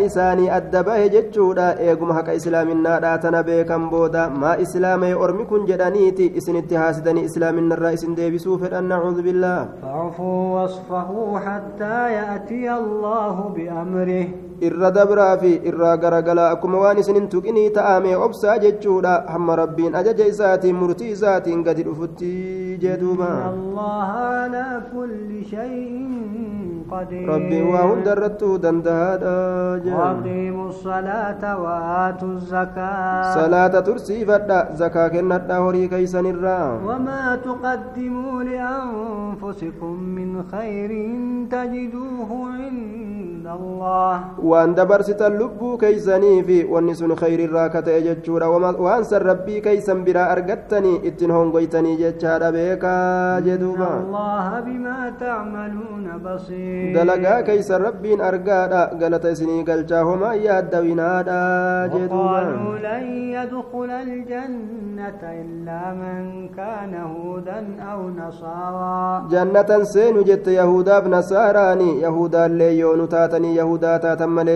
isaanii 0.07 0.51
adda 0.51 0.83
bahe 0.83 1.09
jechuudha 1.11 1.75
eeguma 1.81 2.15
haqa 2.15 2.33
islaaminaadhaa 2.41 3.19
tana 3.19 3.43
beekan 3.43 3.91
booda 3.91 4.31
maa 4.31 4.57
islaamee 4.65 5.15
ormi 5.15 5.47
kun 5.53 5.67
jedhaniiti 5.71 6.33
isinitti 6.43 6.81
haasidanii 6.83 7.25
islaaminarraa 7.31 7.95
isin 7.99 8.17
deebisuu 8.17 8.59
fedhan 8.59 8.89
nacuudu 8.95 9.23
billaah 9.23 9.63
فاعفوا 9.83 10.43
واصفحوا 10.55 11.39
حتى 11.39 12.13
يأتي 12.13 12.75
الله 12.75 13.37
بأمره 13.57 14.48
irra 14.67 14.91
dabraa 14.91 15.39
fi 15.41 15.51
irraa 15.71 15.97
garagalaa 16.03 16.51
akkuma 16.55 16.79
waan 16.83 16.99
isinin 17.03 17.29
tuqinii 17.33 17.71
ta'amee 17.77 18.17
obsaa 18.27 18.57
jechuudha 18.65 19.13
hamma 19.35 19.57
rabbiin 19.61 19.95
ajaja 20.01 20.27
isaatiin 20.33 20.77
murtii 20.81 21.11
isaatiin 21.17 21.63
gadi 21.69 21.85
dhufutti 21.89 22.33
jee 22.83 22.97
duuba 23.03 23.29
إن 23.29 23.55
الله 23.55 24.09
على 24.35 24.67
كل 24.95 25.31
شيء 25.45 26.09
قدير 26.91 27.27
rabbiin 27.31 27.67
waa 27.73 27.87
hunda 27.91 28.13
irrattuu 28.17 28.59
الزكاة 32.23 33.35
salaata 33.39 33.83
tursiifadha 33.83 34.59
zakaa 34.81 35.09
kennadha 35.15 35.63
horii 35.65 35.89
keeysanirraa 35.89 36.83
waan 44.53 44.75
dabarsitan 44.81 45.39
lubbuu 45.43 45.75
keeysanii 45.85 46.43
fi 46.51 46.59
wanni 46.75 46.95
sun 47.03 47.17
khayrirraa 47.23 47.69
ka 47.77 47.83
ta'e 47.83 48.03
jechuudha 48.09 48.51
waan 48.89 49.05
san 49.05 49.23
rabbii 49.31 49.61
keeysan 49.69 50.05
biraa 50.11 50.29
argattanii 50.37 51.01
ittiin 51.13 51.37
hongoytanii 51.39 51.97
jechaadha 52.05 52.53
beekaa 52.59 52.99
إن 53.39 53.45
jeduuba 53.45 53.89
الله 54.03 54.61
بما 54.61 55.13
تعملون 55.21 56.07
بصير 56.25 56.95
dalagaa 56.95 57.43
keeysan 57.43 57.81
rabbiin 57.83 58.21
argaadha 58.21 58.91
galata 59.01 59.31
isinii 59.31 59.65
galchaa 59.65 60.03
homaa 60.05 60.35
yaaddawinaadha 60.35 61.41
نصارى 68.19 69.31
jannatan 69.31 69.85
seenu 69.87 70.25
jette 70.25 70.53
yahudaaf 70.55 71.07
nasaaraani 71.07 72.03
yahudaallee 72.03 72.73
yoonu 72.79 73.07
taatanii 73.07 73.38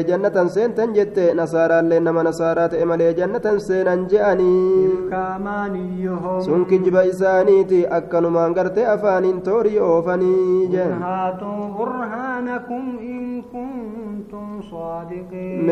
jannatan 0.09 0.49
seentan 0.49 0.95
jette 0.95 1.35
nasaaraallee 1.35 2.01
nama 2.01 2.23
nasaaraa 2.29 2.69
ta'e 2.69 2.85
malee 2.85 3.13
jannatan 3.15 3.61
seenan 3.61 4.07
je'anii 4.09 4.89
تلك 4.93 5.13
أمانيهم 5.13 6.41
sun 6.47 6.65
kijiba 6.67 7.03
isaaniiti 7.05 7.87
akkanumaan 7.99 8.55
gartee 8.55 8.87
afaaniin 8.95 9.41
toorii 9.43 9.79
oofanii 9.79 10.67
قل 10.67 10.73
jeen 10.73 11.03
هاتوا 11.03 11.69
برهانكم 11.79 12.83
إن 13.01 13.43
كنتم 13.53 14.47
صادقين 14.71 15.67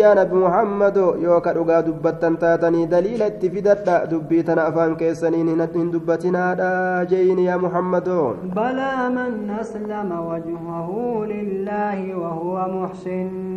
yaa 0.00 0.14
nabi 0.14 0.34
muhammado 0.44 1.06
yoo 1.24 1.40
ka 1.40 1.52
dhugaa 1.54 1.82
dubbattan 1.82 2.36
taatanii 2.36 2.86
daliila 2.86 3.26
itti 3.32 3.50
fidadha 3.50 3.96
dubbii 4.10 4.42
tana 4.48 4.64
afaan 4.70 4.96
keessaniin 4.96 5.48
hin- 5.52 5.68
hin 5.74 5.90
dubbatinaadha 5.94 6.70
jeeyin 7.10 7.38
yaa 7.48 7.58
muhammado 7.58 8.18
بلى 8.56 8.92
من 9.16 9.32
أسلم 9.60 10.10
وجهه 10.30 10.88
لله 11.32 11.41
وهو 12.16 12.56
محسن 12.68 13.52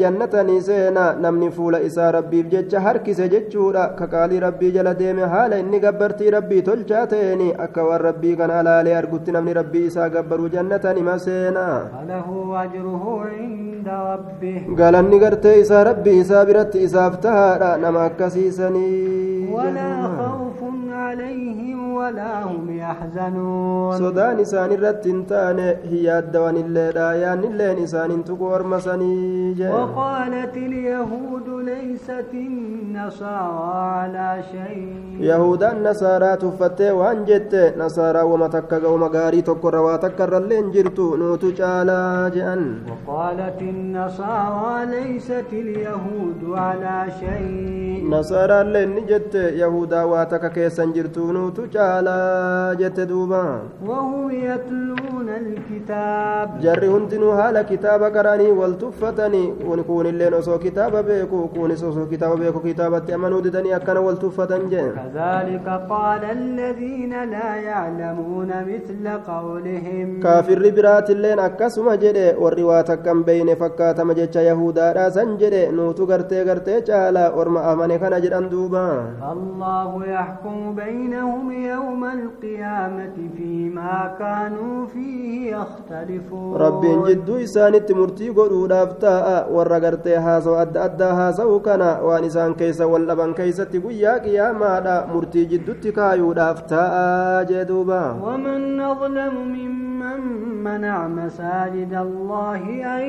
jannatanii 0.00 0.60
seena 0.68 1.04
namni 1.24 1.50
fuula 1.56 1.80
isaa 1.88 2.10
rabbiif 2.16 2.46
jecha 2.54 2.80
harkise 2.86 3.28
jechuudha 3.34 3.84
ka 3.98 4.06
qaalii 4.14 4.40
rabbii 4.46 4.72
jala 4.76 4.94
deeme 5.00 5.22
haala 5.34 5.58
inni 5.62 5.80
gabbartii 5.84 6.30
rabbii 6.36 6.62
tolchaa 6.68 7.04
ta'eeni 7.12 7.48
akka 7.66 7.84
waan 7.88 8.00
rabbii 8.08 8.36
kana 8.40 8.58
alaalee 8.60 8.96
argutti 9.02 9.36
namni 9.36 9.54
rabbii 9.60 9.84
isaa 9.90 10.08
gabbaruu 10.16 10.48
jannatan 10.56 10.98
ima 11.04 11.16
seena 11.26 11.66
فله 11.94 12.28
أجره 12.64 13.04
عند 13.38 13.88
ربه 13.88 14.76
galanni 14.80 15.18
gartee 15.24 15.56
isaa 15.64 15.84
rabbii 15.90 16.18
isaa 16.24 16.44
biratti 16.50 16.84
isaaf 16.88 17.20
tahaadha 17.26 17.70
nama 17.84 18.04
akkasiisanii 18.08 19.24
ولا. 19.54 19.90
خوف 20.18 20.60
عليهم 21.04 21.73
ولا 21.96 22.32
هم 22.42 22.66
يحزنون. 22.82 23.96
سودان 23.98 24.36
نسان 24.36 24.70
الرتين 24.72 25.26
تان 25.26 25.58
هي 25.92 26.06
الدوان 26.18 26.56
اللي 26.56 26.86
لا 26.94 27.34
اللي 27.34 27.68
نسان 27.82 28.24
تقور 28.24 28.62
مسني 28.72 29.54
وقالت 29.76 30.54
اليهود 30.56 31.48
ليست 31.68 32.30
النصارى 32.34 33.74
على 33.98 34.28
شيء. 34.52 34.92
يهود 35.30 35.62
النصارى 35.62 36.30
تفتة 36.42 36.88
وانجت 36.98 37.52
نصارى 37.78 38.22
ومتك 38.30 38.72
قوم 38.84 39.02
غاري 39.14 39.40
تقر 39.42 39.76
وتكر 39.86 40.32
اللي 40.38 40.58
انجرت 40.58 40.98
نوت 41.20 41.44
جالا 41.58 42.00
جان 42.34 42.62
وقالت 42.90 43.58
النصارى 43.72 44.86
ليست 44.94 45.50
اليهود 45.62 46.40
على 46.64 46.96
شيء. 47.20 48.10
نصارى 48.14 48.58
لين 48.72 49.06
جت 49.08 49.34
يهودا 49.62 50.02
واتك 50.10 50.44
كيسا 50.52 50.84
جرتو 50.96 51.32
نوت 51.36 51.58
جالا 51.60 51.83
caalaa 51.84 52.74
jette 52.80 53.06
duuba 53.12 53.42
وهم 53.86 54.30
يتلون 54.30 55.28
الكتاب 55.28 56.48
hundinuu 56.94 57.32
haala 57.32 57.64
kitaaba 57.64 58.10
qaranii 58.10 58.52
wal 58.60 58.74
tuffatanii 58.82 59.52
kuunilleen 59.86 60.34
osoo 60.34 60.58
kitaaba 60.58 61.02
beeku 61.02 61.48
kuunis 61.54 61.82
osoo 61.82 62.06
kitaaba 62.06 62.36
beeku 62.36 62.60
kitaabatti 62.60 63.12
amanuu 63.12 63.40
didanii 63.46 63.72
akkana 63.78 64.00
wal 64.00 64.16
tuffatan 64.16 64.68
jee 64.72 64.88
كذلك 64.96 65.66
قال 65.90 66.24
الذين 66.24 67.24
لا 67.34 67.50
يعلمون 67.56 68.50
مثل 68.70 69.04
قولهم 69.26 70.20
kaafirri 70.22 70.72
biraatilleen 70.72 71.38
akkasuma 71.38 71.96
jedhe 71.96 72.26
warri 72.44 72.64
waa 72.70 72.82
takkan 72.82 73.24
beeyne 73.24 73.56
fakkaatama 73.56 74.14
jecha 74.14 74.42
yahudaadha 74.50 75.10
san 75.10 75.36
jedhe 75.42 75.62
nuutu 75.72 76.06
gartee 76.06 76.44
gartee 76.44 76.80
caala 76.88 77.24
orma 77.42 77.64
amane 77.72 77.98
kana 77.98 78.20
jedhan 78.24 78.48
duuba 78.54 78.84
الله 79.32 79.90
يحكم 80.06 80.74
بينهم 80.74 81.52
يوم 81.52 81.73
يوم 81.74 82.02
القيامة 82.04 83.16
فيما 83.36 83.94
كانوا 84.18 84.86
فيه 84.92 85.56
يختلفون. 85.56 86.56
رب 86.64 86.82
جد 87.06 87.28
إسان 87.44 87.74
التمرتي 87.74 88.28
قرود 88.28 88.72
أفتاء 88.72 89.52
ورقرت 89.54 90.06
هذا 90.08 90.50
وأد 90.50 90.76
أدى 90.76 91.10
هذا 91.20 91.44
وكان 91.44 91.82
وانسان 92.06 92.54
كيس 92.54 92.80
واللبن 92.80 93.32
كيس 93.38 93.56
تقويا 93.56 94.12
قياما 94.24 94.72
دا 94.86 94.96
مرتي 95.14 95.44
جد 95.44 95.68
تكايو 95.82 96.32
أفتاء 96.32 97.44
جدوبا. 97.50 98.02
ومن 98.26 98.80
أظلم 98.80 99.34
ممن 99.56 100.20
منع 100.64 101.08
مساجد 101.08 101.92
الله 102.06 102.62
أن 102.96 103.04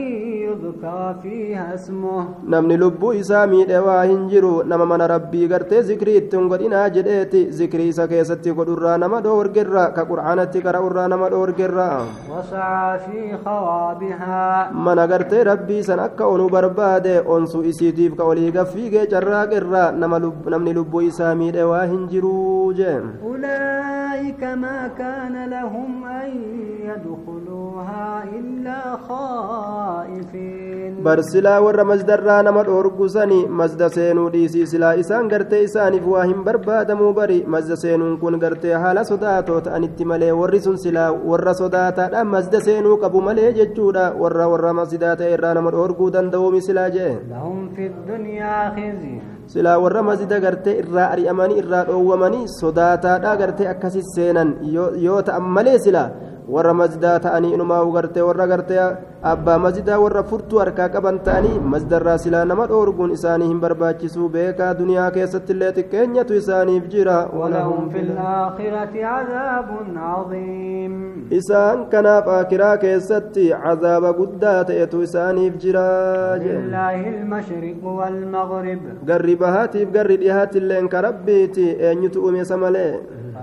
يذكر 0.45 1.15
فيها 1.23 1.73
اسمه. 1.73 2.23
نمن 2.47 2.75
لبو 2.81 3.11
إسامي 3.11 3.65
دواهن 3.65 4.27
جرو 4.27 4.61
نمم 4.71 4.91
ربي 5.13 5.53
قرتي 5.53 5.79
ذكري 5.79 6.19
تنقل 6.19 6.61
إنا 6.65 6.87
جديتي 6.87 7.41
ذكري 7.59 7.91
سكيستي 7.91 8.51
godhurraa 8.59 8.97
nama 9.03 9.21
dhoorgerra 9.25 9.83
ka 9.97 10.03
qur'aanatti 10.11 10.59
qara'urraa 10.67 11.07
nama 11.13 11.29
dhoorgerra 11.33 11.89
وسعى 12.31 12.99
في 13.05 13.19
خوابها 13.45 14.71
mana 14.85 15.03
gartee 15.11 15.43
rabbii 15.51 15.83
san 15.87 15.99
akka 15.99 16.25
onu 16.33 16.49
barbaade 16.55 17.13
onsu 17.35 17.63
isiitiif 17.71 18.15
ka 18.17 18.23
olii 18.31 18.51
gaffiigee 18.57 19.05
carraaqirra 19.13 19.83
nama 20.01 20.17
lub- 20.23 20.49
namni 20.53 20.73
lubbuu 20.79 21.01
isaa 21.11 21.35
miidhe 21.41 21.63
waa 21.71 21.85
hin 21.91 22.07
jiruu 22.11 22.73
jee 22.79 22.97
أولئك 23.25 24.43
ما 24.43 24.79
كان 24.97 25.35
لهم 25.49 25.91
أن 26.05 26.31
يدخلوها 26.89 28.23
إلا 28.39 28.79
خائفين 29.07 30.95
isaan 34.99 35.27
gartee 35.29 35.63
isaaniif 35.63 36.05
waa 36.07 36.23
hin 36.25 36.43
barbaadamuu 36.47 37.13
bari 37.13 37.43
masda 37.47 37.75
seenuun 37.75 38.17
kun 38.19 38.39
gartee 38.45 38.73
haala 38.85 39.03
sodaatoo 39.11 39.59
ta'anitti 39.67 40.09
malee 40.13 40.31
warri 40.41 40.63
sun 40.67 40.77
silaa 40.85 41.11
warra 41.31 41.53
sodaataadha 41.61 42.25
masda 42.33 42.65
seenuu 42.69 42.97
qabu 43.05 43.21
malee 43.29 43.53
jechuudha 43.59 44.09
warra 44.23 44.49
warra 44.55 44.73
masjidaa 44.81 45.15
ta'e 45.21 45.31
irraa 45.37 45.53
nama 45.59 45.71
dhoorguu 45.77 46.09
danda'uumi 46.17 46.61
silaa 46.67 46.89
خزي 48.75 49.13
silaa 49.47 49.77
warra 49.79 50.01
masjida 50.03 50.39
gartee 50.45 50.77
irraa 50.81 51.09
ari'amanii 51.13 51.57
irraa 51.61 51.83
dhoowwamanii 51.89 52.47
sodaataadha 52.59 53.35
gartee 53.41 53.67
akkasi 53.73 54.01
seenan 54.15 54.49
yoo 55.05 55.21
ta'an 55.27 55.45
malee 55.57 55.77
silaa 55.85 56.09
warra 56.53 56.73
masjidaa 56.79 57.19
ta'anii 57.19 57.53
inumaa 57.57 57.83
gartee 57.93 58.21
warra 58.27 58.45
gartee 58.47 58.81
abbaa 59.31 59.57
masjidaa 59.65 59.99
warra 60.03 60.23
furtuu 60.31 60.59
harkaa 60.61 60.89
qaban 60.95 61.19
ta'anii 61.27 61.59
masjidarraa 61.73 62.17
silaa 62.25 62.43
nama 62.51 62.67
dhoorguun 62.71 63.11
isaanii 63.17 63.47
hin 63.51 63.59
barbaachisuu 63.63 64.29
beekaa 64.35 64.73
duniyaa 64.81 65.09
keessatti 65.15 65.53
illee 65.57 65.71
xiqqeenyatu 65.77 66.37
isaaniif 66.41 66.85
jira 66.93 67.17
ولهم 67.39 67.89
في 67.89 67.99
الآخرة 67.99 68.93
عذاب 69.05 69.69
عظيم 69.95 70.93
isaan 71.39 71.85
kanaaf 71.89 72.27
akiraa 72.37 72.77
keessatti 72.77 73.49
cazaaba 73.63 74.13
guddaa 74.19 74.63
ta'etu 74.69 75.01
isaaniif 75.07 75.53
jira 75.63 75.85
garri 79.09 79.35
bahaatiif 79.43 79.91
garri 79.97 80.17
dhihaatilleen 80.23 80.89
ka 80.89 81.01
rabbiiti 81.07 81.65
eenyutu 81.89 82.21
uumesa 82.25 82.57
malee 82.57 82.91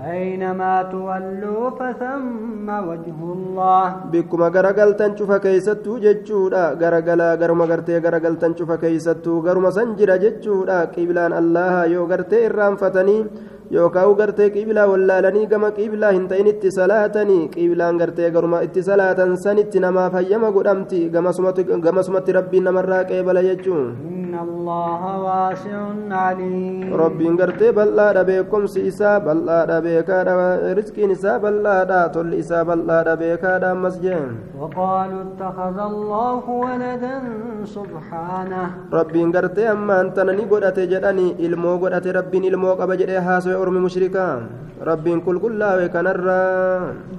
فأينما 0.03 0.73
تولوا 0.91 1.63
فثم 1.79 2.67
وجه 2.89 3.17
الله 3.35 3.87
bikkuma 4.11 4.51
garagaltan 4.51 5.15
cufa 5.15 5.39
keeysattuu 5.39 5.99
jechuudha 6.05 6.75
garagalaa 6.81 7.37
garuma 7.41 7.67
gartee 7.71 8.03
garagaltan 8.05 8.55
cufa 8.57 8.77
keeysattuu 8.83 9.39
garuma 9.47 9.71
san 9.71 9.95
jira 9.99 10.19
jechuudha 10.23 10.91
qiblaan 10.95 11.33
allaha 11.41 11.87
yoo 11.93 12.05
gartee 12.11 12.43
irraanfatanii 12.47 13.21
yookaan 13.71 14.15
gartee 14.19 14.49
qiblaa 14.55 14.87
wallaalanii 14.91 15.47
gama 15.53 15.71
qiblaa 15.77 16.11
hin 16.17 16.27
ta'initti 16.31 16.71
salaatanii 16.77 17.47
qiblaan 17.55 18.01
gartee 18.01 18.29
garuma 18.35 18.61
itti 18.67 18.83
salaatan 18.89 19.37
sanitti 19.45 19.83
namaaf 19.85 20.19
hayyama 20.19 20.51
godhamti 20.57 20.99
gamasumatti 21.85 22.37
rabbiin 22.39 22.67
namarraa 22.69 23.03
qeebala 23.11 23.47
jechuun 23.49 23.87
الله 24.45 25.01
واسع 25.25 25.79
عليم. 26.11 26.93
رب 26.93 27.21
غرتي 27.39 27.71
بل 27.71 27.95
لا 27.95 28.21
بكم 28.21 28.65
سيسا 28.67 29.17
بل 29.17 29.45
لا 29.45 29.79
بك 29.85 30.09
رزق 30.77 30.97
نسا 30.99 31.37
بل 31.37 31.63
لا 31.63 32.07
تل 32.13 32.33
اسا 32.33 32.63
بل 32.63 32.79
مسجد 33.85 34.31
وقالوا 34.59 35.21
اتخذ 35.27 35.77
الله 35.91 36.43
ولدا 36.49 37.15
سبحانه. 37.65 38.65
رب 38.93 39.15
غرتي 39.35 39.71
اما 39.71 40.01
انت 40.01 40.19
نني 40.19 40.45
غدت 40.51 40.79
جدني 40.79 41.35
علم 41.39 41.65
غدت 41.65 42.07
ربي 42.07 42.37
علم 42.47 42.65
قبجد 42.65 43.09
ها 43.09 43.39
سو 43.39 43.61
ارمي 43.61 43.79
مشركا. 43.79 44.27
رب 44.83 45.07
كل 45.25 45.39
كل 45.39 45.63
وكنر 45.63 46.27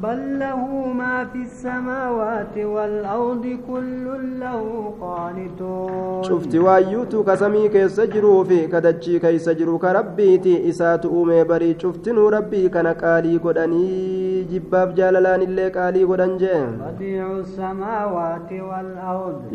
بل 0.03 0.20
له 0.38 0.61
ما 1.00 1.24
في 1.33 1.42
السماوات 1.48 2.57
والارض 2.59 3.44
كل 3.68 4.05
له 4.40 4.94
قانتون. 5.00 6.22
شفتي 6.22 6.59
وايو 6.59 7.03
guutuu 7.04 7.24
ka 7.24 7.36
samii 7.36 7.68
keessa 7.68 8.06
jiruu 8.12 8.44
fi 8.48 8.58
ka 8.72 8.80
dachii 8.84 9.18
keessa 9.22 9.54
jiru 9.58 9.78
ka 9.78 9.92
rabbiiti 9.96 10.52
isaatu 10.70 11.08
uumee 11.16 11.44
barii 11.50 11.74
cuftinuu 11.82 12.30
rabbii 12.34 12.68
kana 12.76 12.94
qaalii 13.02 13.38
godhanii 13.46 14.44
jibbaaf 14.52 14.94
jaalalaan 15.00 15.42
illee 15.46 15.68
qaalii 15.76 16.06
godhan 16.10 16.38
jeen. 16.42 16.80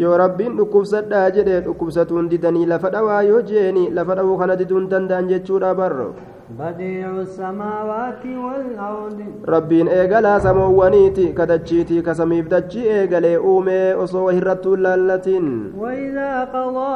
Yoo 0.04 0.18
rabbiin 0.24 0.58
dhukkubsadhaa 0.58 1.30
jedhee 1.38 1.62
dhukkubsatuun 1.68 2.30
didanii 2.34 2.66
lafa 2.74 2.90
dhawaa 2.98 3.22
yoo 3.32 3.42
jeeni 3.54 3.90
lafa 4.00 4.16
dhawuu 4.22 4.38
kana 4.44 4.56
diduun 4.60 4.90
danda'an 4.92 5.28
jechuudha 5.34 5.74
barro. 5.82 6.14
بديع 6.58 7.10
السماوات 7.22 8.26
والأرض 8.26 9.20
rabbiin 9.46 9.88
eegalaa 9.88 10.40
samoowwaniiti 10.40 11.28
kadachiitii 11.40 12.02
kasamiif 12.02 12.48
dachii 12.50 12.88
eegalee 12.94 13.38
uumee 13.38 13.94
osoo 13.96 14.30
hirrattuu 14.30 14.76
laallatiin 14.86 15.74
وإذا 15.80 16.44
قضى 16.54 16.96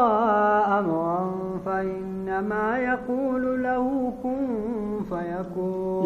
أمرا 0.80 1.32
فإنما 1.66 2.78
يقول 2.78 3.64
له 3.64 4.14
كن 4.24 4.42
فيكون 5.10 6.04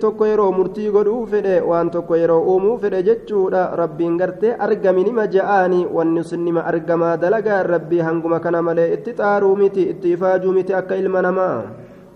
tokko 0.00 0.26
yeroo 0.26 0.52
murtii 0.52 0.90
godhuu 0.90 1.26
fedhe 1.26 1.60
waan 1.60 1.90
tokko 1.90 2.16
yeroo 2.16 2.40
uumuu 2.52 2.78
fedhe 2.78 3.02
jechuudha 3.02 3.76
rabbiin 3.82 4.16
gartee 4.18 4.56
argami 4.66 5.04
nima 5.04 5.26
ja'aani 5.36 5.86
wanni 5.96 6.24
sun 6.24 6.44
nima 6.44 6.64
argamaa 6.72 7.16
dalagaa 7.16 7.62
rabbii 7.62 8.00
hanguma 8.08 8.40
kana 8.40 8.62
malee 8.62 8.88
itti 8.96 9.12
xaaruu 9.20 9.54
miti 9.62 9.82
itti 9.92 10.12
ifaajuu 10.16 10.52
miti 10.58 10.74
akka 10.80 10.96
ilma 10.96 11.22
namaa 11.28 11.62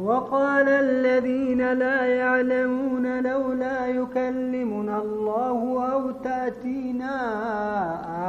وقال 0.00 0.68
الذين 0.68 1.72
لا 1.72 2.06
يعلمون 2.06 3.22
لولا 3.22 3.86
يكلمنا 3.86 5.02
الله 5.02 5.58
أو 5.92 6.02
تأتينا 6.24 7.14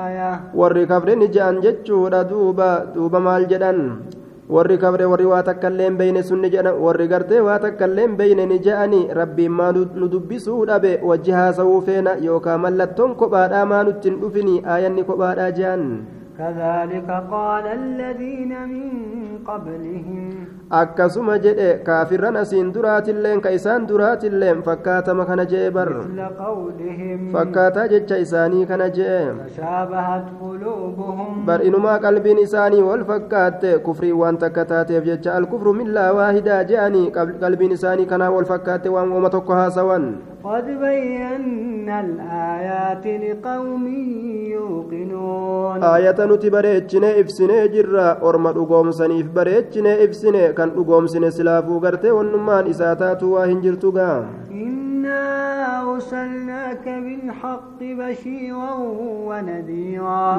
آية 0.05 0.33
maal 3.17 3.49
jedhan 3.49 4.05
warri 4.45 4.77
kabre 4.77 5.09
warri 5.09 5.25
waa 5.25 5.41
takkaillee 5.41 5.89
hin 5.89 5.97
beyne 5.97 6.21
sun 6.21 6.45
ni 6.45 6.53
jedhan 6.53 6.77
warri 6.77 7.07
gartee 7.09 7.41
waa 7.41 7.57
takkaillee 7.57 8.05
hin 8.05 8.13
beyne 8.19 8.45
ni 8.45 8.61
ja'ani 8.61 9.09
rabbiin 9.19 9.51
maa 9.59 9.71
nu 9.73 10.05
dubbisuu 10.05 10.65
dhabe 10.69 11.01
wajji 11.01 11.33
haasa'uu 11.33 11.81
feena 11.87 12.13
yookaan 12.27 12.61
mallattoon 12.61 13.15
kophaadhaa 13.21 13.65
maa 13.73 13.81
nutti 13.89 14.09
hin 14.13 14.21
dhufini 14.21 14.61
aayanni 14.61 15.07
kophaadhaa 15.09 15.49
je'an 15.57 15.83
كذلك 16.39 17.09
قال 17.31 17.65
الذين 17.67 18.51
من 18.73 18.89
قبلهم. 19.47 20.29
أكسم 20.71 21.27
جئ 21.45 21.59
كافرا 21.87 22.29
نسين 22.29 22.71
درات 22.71 23.09
اللين 23.09 23.41
كيسان 23.41 23.85
درات 23.85 24.25
اللين 24.25 24.61
فكات 24.61 25.09
ما 25.09 25.23
كان 25.23 25.45
جئ 25.45 25.69
مثل 25.69 26.19
قولهم. 26.39 27.19
فكات 27.33 27.77
جئ 27.91 27.99
كيساني 28.09 28.65
كان 28.65 28.91
جئ 28.91 29.31
تشابهت 29.47 30.25
قلوبهم. 30.41 31.45
بر 31.47 31.59
إنما 31.67 31.93
قلب 31.97 32.27
نساني 32.27 32.81
والفكات 32.81 33.65
كفري 33.65 34.11
وانت 34.11 34.45
كتات 34.45 34.91
يفجج 34.91 35.27
الكفر 35.27 35.71
من 35.71 35.87
لا 35.87 36.11
واحدة 36.11 36.61
جاني 36.61 37.09
قلب 37.43 37.63
نساني 37.63 38.05
كان 38.05 38.21
والفكات 38.21 38.87
وامتكها 38.87 39.69
سوان 39.69 40.15
قد 40.45 40.65
بينا 40.85 41.97
الآيات 42.05 43.05
لقوم 43.23 43.83
يوقنون 44.55 45.79
ibsinee 47.21 47.67
jirra 47.75 48.05
orma 48.29 48.51
dhugoomsaniif 48.57 49.27
bareechinee 49.37 49.97
ibsine 50.05 50.43
kan 50.57 50.69
dhugoomsine 50.77 51.31
silaafuu 51.37 51.79
gartee 51.85 52.11
wannummaan 52.19 52.67
isaa 52.73 52.95
taatu 53.01 53.33
waa 53.33 53.45
hin 53.51 53.61
jirtu 53.65 53.91
gaa 53.97 54.17
إنا 55.05 55.81
أرسلناك 55.81 56.85
بالحق 56.85 57.79
بشيرا 57.81 58.73
ونذيرا 59.29 60.37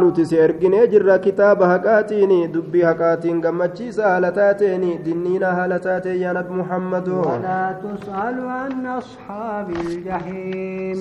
jirra 0.90 1.18
kitaaba 1.18 1.66
haqaatiin 1.72 2.52
dubbii 2.54 2.82
haqaatiin 2.82 3.40
gammachiisa 3.44 4.08
haala 4.08 4.30
taateen 4.38 4.84
dinniina 5.04 5.52
haala 5.58 5.78
taateen 5.86 6.20
yaa 6.20 6.32
nabi 6.38 6.58
muhammadoo 6.60 7.22
ولا 7.26 7.74
تسأل 7.84 8.36
عن 8.48 8.86
أصحاب 8.86 9.70
الجحيم 9.70 10.96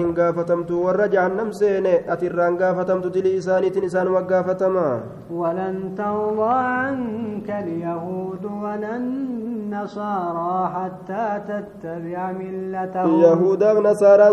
hin 0.00 0.12
gaafatamtu 0.20 0.84
warra 0.84 1.08
jahannam 1.14 1.52
seene 1.52 1.94
atirraa 2.16 2.48
hin 2.50 2.60
gaafatamtu 2.64 3.14
dilii 3.16 3.36
isaaniitiin 3.40 3.88
isaan 3.90 4.12
waggaafatama 4.16 4.88
ولن 5.30 5.94
ترضى 5.96 6.54
عنك 6.54 7.48
اليهود 7.50 8.44
ولا 8.44 8.96
النصارى 8.96 10.70
حتى 10.74 11.26
تتبع 11.48 12.09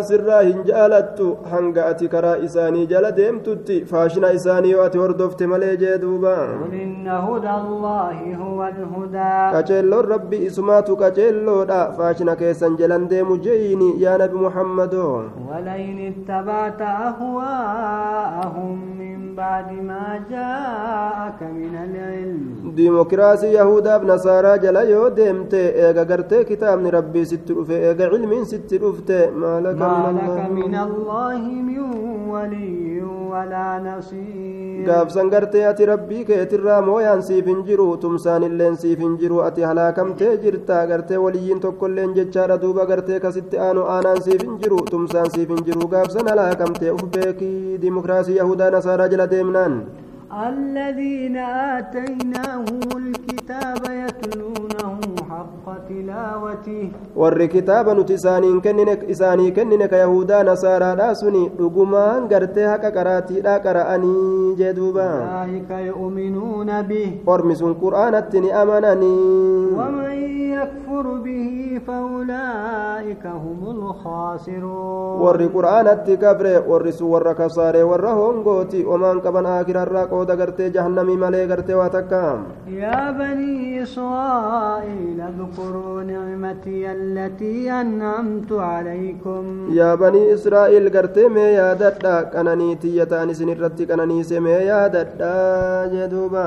sirraa 0.10 0.42
hin 0.42 0.60
jaalattu 0.70 1.28
hanga 1.52 1.86
ati 1.92 2.08
karaa 2.14 2.36
isaanii 2.48 2.86
jala 2.94 3.12
deemtutti 3.20 3.78
faashina 3.92 4.32
isaanii 4.40 4.72
yoo 4.76 4.84
ati 4.88 4.98
hordofte 5.04 5.46
malee 5.54 5.76
jee 5.84 5.98
duuba 6.06 6.36
قل 6.64 6.74
إن 6.74 7.08
هدى 7.08 7.54
الله 7.64 8.18
هو 8.44 8.60
الهدى 8.74 9.34
qaceelloon 9.56 10.06
rabbi 10.14 10.38
isumaatu 10.50 10.98
qaceelloodha 11.04 11.82
faashina 11.98 12.36
keessan 12.42 12.78
jalan 12.82 13.08
deemu 13.14 13.38
jeeyini 13.48 13.90
yaa 14.04 14.18
nabi 14.24 14.38
muhammadoo 14.46 15.16
ولئن 15.50 15.98
اتبعت 16.12 16.82
أهواءهم 17.10 18.76
من 19.00 19.36
بعد 19.36 19.72
ما 19.90 20.20
جاءك 20.30 21.40
من 21.60 21.74
العلم 21.86 22.42
nasaaraa 24.08 24.58
jala 24.58 24.82
yoo 24.84 25.10
deemte 25.10 25.62
eega 25.86 26.06
gartee 26.12 26.44
kitaabni 26.50 26.92
rabbii 26.98 27.26
sitti 27.32 27.54
dhufe 27.68 27.78
eega 27.90 28.10
cilmiin 28.12 28.46
sitti 28.52 28.78
dhufte 28.84 29.18
maalaka 29.42 29.88
ما 29.88 30.12
min 30.12 30.18
لك 30.18 30.50
من 30.60 30.76
الله 30.88 31.42
من 31.70 31.80
ولي 32.34 33.02
ولا 33.32 33.68
نصير 33.88 34.86
gaafsan 34.88 35.30
gartee 35.34 35.66
ati 35.72 35.86
rabbii 35.92 36.24
keetirraa 36.30 36.82
mooyaan 36.90 37.22
siif 37.30 37.46
hin 37.52 37.62
jiru 37.68 37.88
tumsaan 38.04 38.44
illeen 38.50 38.76
siif 38.84 39.00
hin 39.06 39.18
jiru 39.22 39.38
ati 39.48 39.62
halaakamtee 39.70 40.32
jirta 40.44 40.78
gartee 40.92 41.20
waliyyiin 41.26 41.60
tokkolleen 41.66 42.16
jechaadha 42.18 42.58
duuba 42.64 42.86
gartee 42.92 43.20
kasitti 43.26 43.60
aanu 43.68 43.86
aanaan 43.96 44.22
siif 44.28 44.42
hin 44.48 44.58
jiru 44.64 44.80
tumsaan 44.92 45.30
siif 45.36 45.50
hin 45.56 45.64
jiru 45.70 45.88
gaafsan 45.96 46.28
halaakamtee 46.34 46.92
uf 46.98 47.06
beekii 47.16 47.78
dimokiraasii 47.86 48.38
yahudaa 48.42 48.72
nasaaraa 48.78 49.12
jala 49.16 49.32
deemnaan 49.36 49.76
الذين 50.50 51.38
آتيناهم 51.78 52.82
الكتاب 53.04 53.84
تلاوته 54.22 54.57
warri 57.22 57.48
kitaaba 57.54 57.94
nuti 57.98 58.14
isaanii 59.14 59.52
kennine 59.58 59.88
ka 59.94 59.98
yahudaa 60.04 60.44
nasaaraadhaa 60.50 61.16
suni 61.22 61.44
dhugumaan 61.60 62.28
gartee 62.32 62.68
haqa 62.72 62.92
qaraatiidhaa 62.98 63.60
qara'anii 63.66 64.56
jee 64.60 64.74
duuba 64.80 65.08
ormi 67.34 67.56
sun 67.62 67.76
qur'aanatti 67.84 68.40
ni 68.46 68.50
amananii 68.62 69.74
warri 75.24 75.48
qur'aanatti 75.56 76.14
gabre 76.24 76.54
warri 76.72 76.92
sun 76.98 77.10
warra 77.14 77.34
kasaaree 77.42 77.84
warra 77.92 78.12
hongooti 78.22 78.80
omaan 78.96 79.22
qaban 79.26 79.46
aakirarraa 79.56 80.06
qooda 80.14 80.36
gartee 80.42 80.70
jahannamii 80.78 81.18
malee 81.24 81.46
gartee 81.52 81.76
waa 81.82 81.90
takka 81.98 82.22
نعمتي 86.12 86.92
التي 86.92 87.72
أنعمت 87.82 88.52
عليكم 88.52 89.44
banii 90.02 90.32
israa'iil 90.36 90.90
gartee 90.96 91.30
mee 91.30 91.52
yaadadha 91.60 92.16
qananii 92.34 92.76
tiyya 92.84 93.06
ta'an 93.12 93.30
isin 93.34 93.50
irratti 93.54 93.88
qananiise 93.92 94.38
mee 94.48 94.60
yaadadha 94.72 95.32
jee 95.94 96.08
duuba 96.14 96.46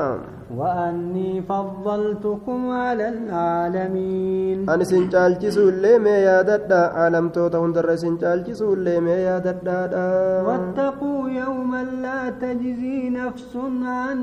وأني 0.57 1.41
فضلتكم 1.41 2.69
على 2.69 3.09
العالمين 3.09 4.69
an 4.69 4.81
isin 4.81 5.09
caalchisu 5.13 5.61
illee 5.71 5.99
mee 6.05 6.21
yaadadha 6.27 6.81
caalamtoota 6.95 7.61
hundarra 7.63 7.93
isin 7.99 8.17
caalchisu 8.23 8.73
illee 8.75 8.99
mee 9.07 9.19
yaadadhaadha 9.27 10.05
واتقوا 10.47 11.29
يوما 11.29 11.83
لا 11.83 12.29
تجزي 12.41 13.09
نفس 13.09 13.53
عن 13.85 14.17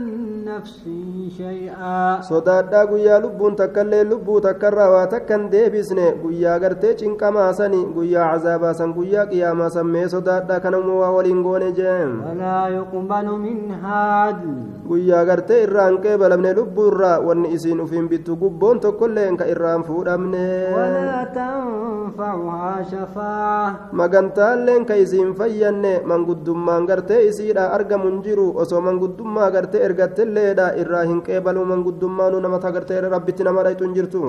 نفس 0.45 0.83
شيئا 1.37 2.21
lubbuu 4.09 4.41
takkarraa 4.41 4.91
waa 4.91 5.07
takkan 5.07 5.51
deebisne 5.51 6.07
guyyaa 6.23 6.59
gartee 6.59 6.95
cinqamaa 7.01 7.53
sani 7.53 7.81
guyyaa 7.97 8.31
cazaabaa 8.33 8.75
san 8.81 8.93
guyyaa 8.99 9.27
qiyaamaa 9.33 9.71
san 9.77 9.87
mee 9.95 10.09
sodaadhaa 10.15 10.61
kanammoo 10.61 11.01
waa 11.03 11.13
waliin 11.17 11.43
goone 11.43 11.73
jeem 11.79 12.11
ولا 12.29 12.69
يقبل 12.69 13.27
منها 13.47 14.01
عدل 14.23 14.57
guyyaa 14.91 15.25
illee 16.19 16.29
balabne 16.29 16.55
lubbuu 16.55 16.89
irraa 16.91 17.21
wanni 17.21 17.49
isiin 17.55 17.81
ufiin 17.81 18.09
bittu 18.09 18.37
gubboon 18.37 18.81
tokkollee 18.81 19.37
ka 19.37 19.45
irraan 19.47 19.83
fuudhamne. 19.85 20.47
Magantaalleen 23.93 24.85
ka 24.87 24.95
isiin 24.97 25.35
fayyanne 25.35 26.03
manguddummaan 26.05 26.87
gartee 26.87 27.29
isiidha 27.29 27.71
argamu 27.73 28.09
hin 28.11 28.23
jiru 28.23 28.53
osoo 28.59 28.81
manguddummaa 28.81 29.51
gartee 29.51 29.83
ergattelleedha 29.89 30.75
irraa 30.83 31.05
hin 31.05 31.23
qeebalu 31.23 31.65
manguddummaanu 31.65 32.41
namata 32.41 32.73
gartee 32.73 33.01
rabbitti 33.01 33.45
nama 33.45 33.63
dhayxu 33.65 33.85
hin 33.85 33.95
jirtu. 33.95 34.23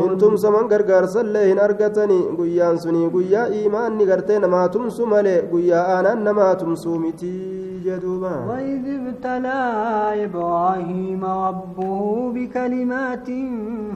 Hin 0.00 0.18
tumsaman 0.18 0.68
gargaarsallee 0.68 1.46
hin 1.48 1.58
argatani 1.58 2.20
guyyaan 2.36 2.78
sunii 2.78 3.08
guyyaa 3.16 3.46
imaanni 3.64 4.06
gartee 4.06 4.38
namaa 4.38 4.68
tumsu 4.68 5.06
malee 5.06 5.42
guyyaa 5.50 5.84
aanaan 5.96 6.22
namaa 6.28 6.54
tumsuu 6.62 6.98
mitii 6.98 7.59
جدوبا 7.84 8.34
وإذ 8.50 8.84
ابتلى 9.00 9.60
إبراهيم 10.24 11.22
ربه 11.24 12.00
بكلمات 12.34 13.28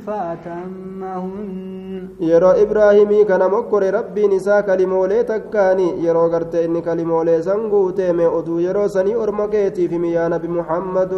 فأتمهن. 0.06 2.08
يرى 2.20 2.62
إبراهيم 2.62 3.10
كان 3.28 3.50
مكر 3.50 3.94
ربي 3.94 4.26
نسا 4.26 4.60
كلمولي 4.60 5.22
تكاني. 5.22 6.04
يرى 6.04 6.24
غرت 6.32 6.54
إن 6.54 6.80
كلمولي 6.80 7.42
سنقو 7.42 7.90
تيمي 7.90 8.26
أدو 8.26 8.58
يرى 8.58 8.88
سني 8.88 9.14
أرمكيتي 9.14 9.88
في 9.88 9.98
ميانا 9.98 10.36
بمحمد 10.36 11.12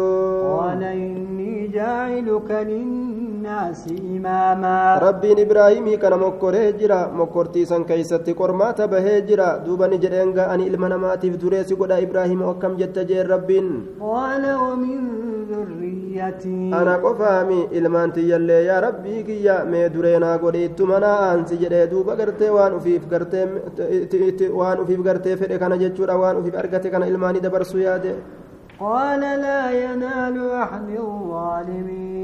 قال 0.59 0.83
إني 0.83 1.67
جاعلك 1.67 2.51
للناس 2.51 3.87
إماما. 4.15 4.99
ربي 5.07 5.43
إبراهيم 5.43 5.99
كان 5.99 6.19
مكر 6.19 6.55
هجرا 6.69 7.11
مكرتي 7.19 7.65
سن 7.65 7.83
كيستي 7.83 8.33
كرمات 8.33 8.81
بهجرا 8.81 9.57
دوبا 9.57 9.87
نجرينغا 9.87 10.53
أني 10.53 10.67
إلمنا 10.67 10.97
ماتي 10.97 11.31
في 11.31 11.37
دوريسي 11.37 11.75
قد 11.75 11.91
إبراهيم 11.91 12.41
akkam 12.57 12.75
jette 12.81 13.05
jeen 13.09 13.27
rabbiin 13.35 13.69
قال 14.01 14.43
ومن 14.65 14.99
ذريتي 15.51 16.71
ana 16.73 16.97
qofaami 17.03 17.59
ilmaan 17.77 18.11
tiyyallee 18.11 18.63
yaa 18.69 18.81
rabbii 18.81 19.23
kiyya 19.27 19.55
mee 19.71 19.89
dureenaa 19.95 20.37
godhe 20.43 20.63
ittuma 20.67 20.99
naa 20.99 21.17
aansi 21.29 21.57
jedhee 21.63 21.87
duuba 21.91 22.15
gartee 22.15 22.49
waan 22.57 22.73
ufiif 22.79 23.03
gartee 23.13 23.45
itti- 23.97 24.21
itti- 24.29 24.51
waan 24.59 24.79
ufiif 24.83 25.01
gartee 25.07 25.35
fedhe 25.41 25.57
kana 25.63 25.77
jechuudha 25.83 26.15
waan 26.23 26.37
ufiif 26.41 26.55
argate 26.63 26.89
kana 26.95 27.05
ilmaanii 27.11 27.41
dabarsuu 27.45 27.79
yaade 27.87 28.11
قال 28.79 29.19
لا 29.19 29.71
ينال 29.71 30.51
أحد 30.51 30.89
الظالمين 30.89 32.17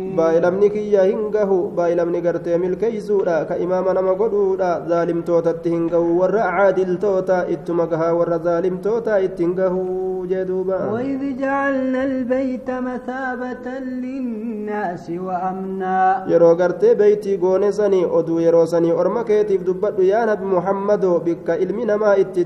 gahu 1.34 1.74
baay'ilamni 1.74 2.22
gartee 2.22 2.58
milkeeysuudha 2.58 3.46
ka 3.50 3.58
imaama 3.58 3.94
nama 3.98 4.14
godhuudha 4.14 4.86
zaalimtootatti 4.90 5.74
hin 5.74 5.88
gahu 5.94 6.20
warra 6.20 6.44
caadiltoota 6.58 7.38
ittuma 7.56 7.88
gahaa 7.94 8.14
warra 8.20 8.38
zaalimtoota 8.48 9.18
itti 9.28 9.44
hin 9.44 9.56
gahu 9.58 10.28
jee 10.30 10.46
duuba 10.46 10.94
وإذ 10.94 11.38
جعلنا 11.38 12.04
البيت 12.04 12.70
مثابة 12.70 13.80
للناس 13.80 15.10
وأمنا 15.10 16.26
yeroo 16.30 16.56
gartee 16.56 16.96
beeytii 16.96 17.38
goone 17.38 17.72
sanii 17.72 18.06
oduu 18.06 18.40
yeroo 18.40 18.66
sanii 18.66 18.92
orma 18.92 19.24
keetiif 19.24 19.66
dubbadhu 19.66 20.04
yaa 20.04 20.26
nabi 20.26 20.46
muhammadoo 20.46 21.20
bikka 21.20 21.58
ilmi 21.58 21.86
namaa 21.86 22.16
itti 22.16 22.46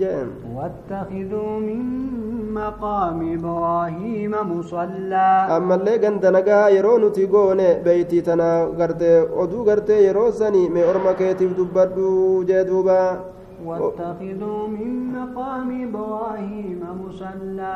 جان 0.00 0.28
واتخذوا 0.56 1.52
من 1.68 1.82
مقام 2.54 3.18
إبراهيم 3.36 4.32
مصلى. 4.52 5.28
أما 5.56 5.74
اللي 5.74 5.96
قند 5.96 6.26
نقا 6.26 6.68
تيقون 7.08 7.60
بيتي 7.84 8.20
تنا 8.20 8.50
غرد 8.78 9.02
أدو 9.42 9.58
غرد 9.68 9.90
يروساني 9.90 10.68
مي 10.68 10.82
أرمكي 10.90 11.34
بردو 11.74 12.42
جدوبا. 12.48 13.35
واتخذوا 13.64 14.68
من 14.68 14.92
مقام 15.16 15.68
إبراهيم 15.88 16.80
مصلى 17.02 17.74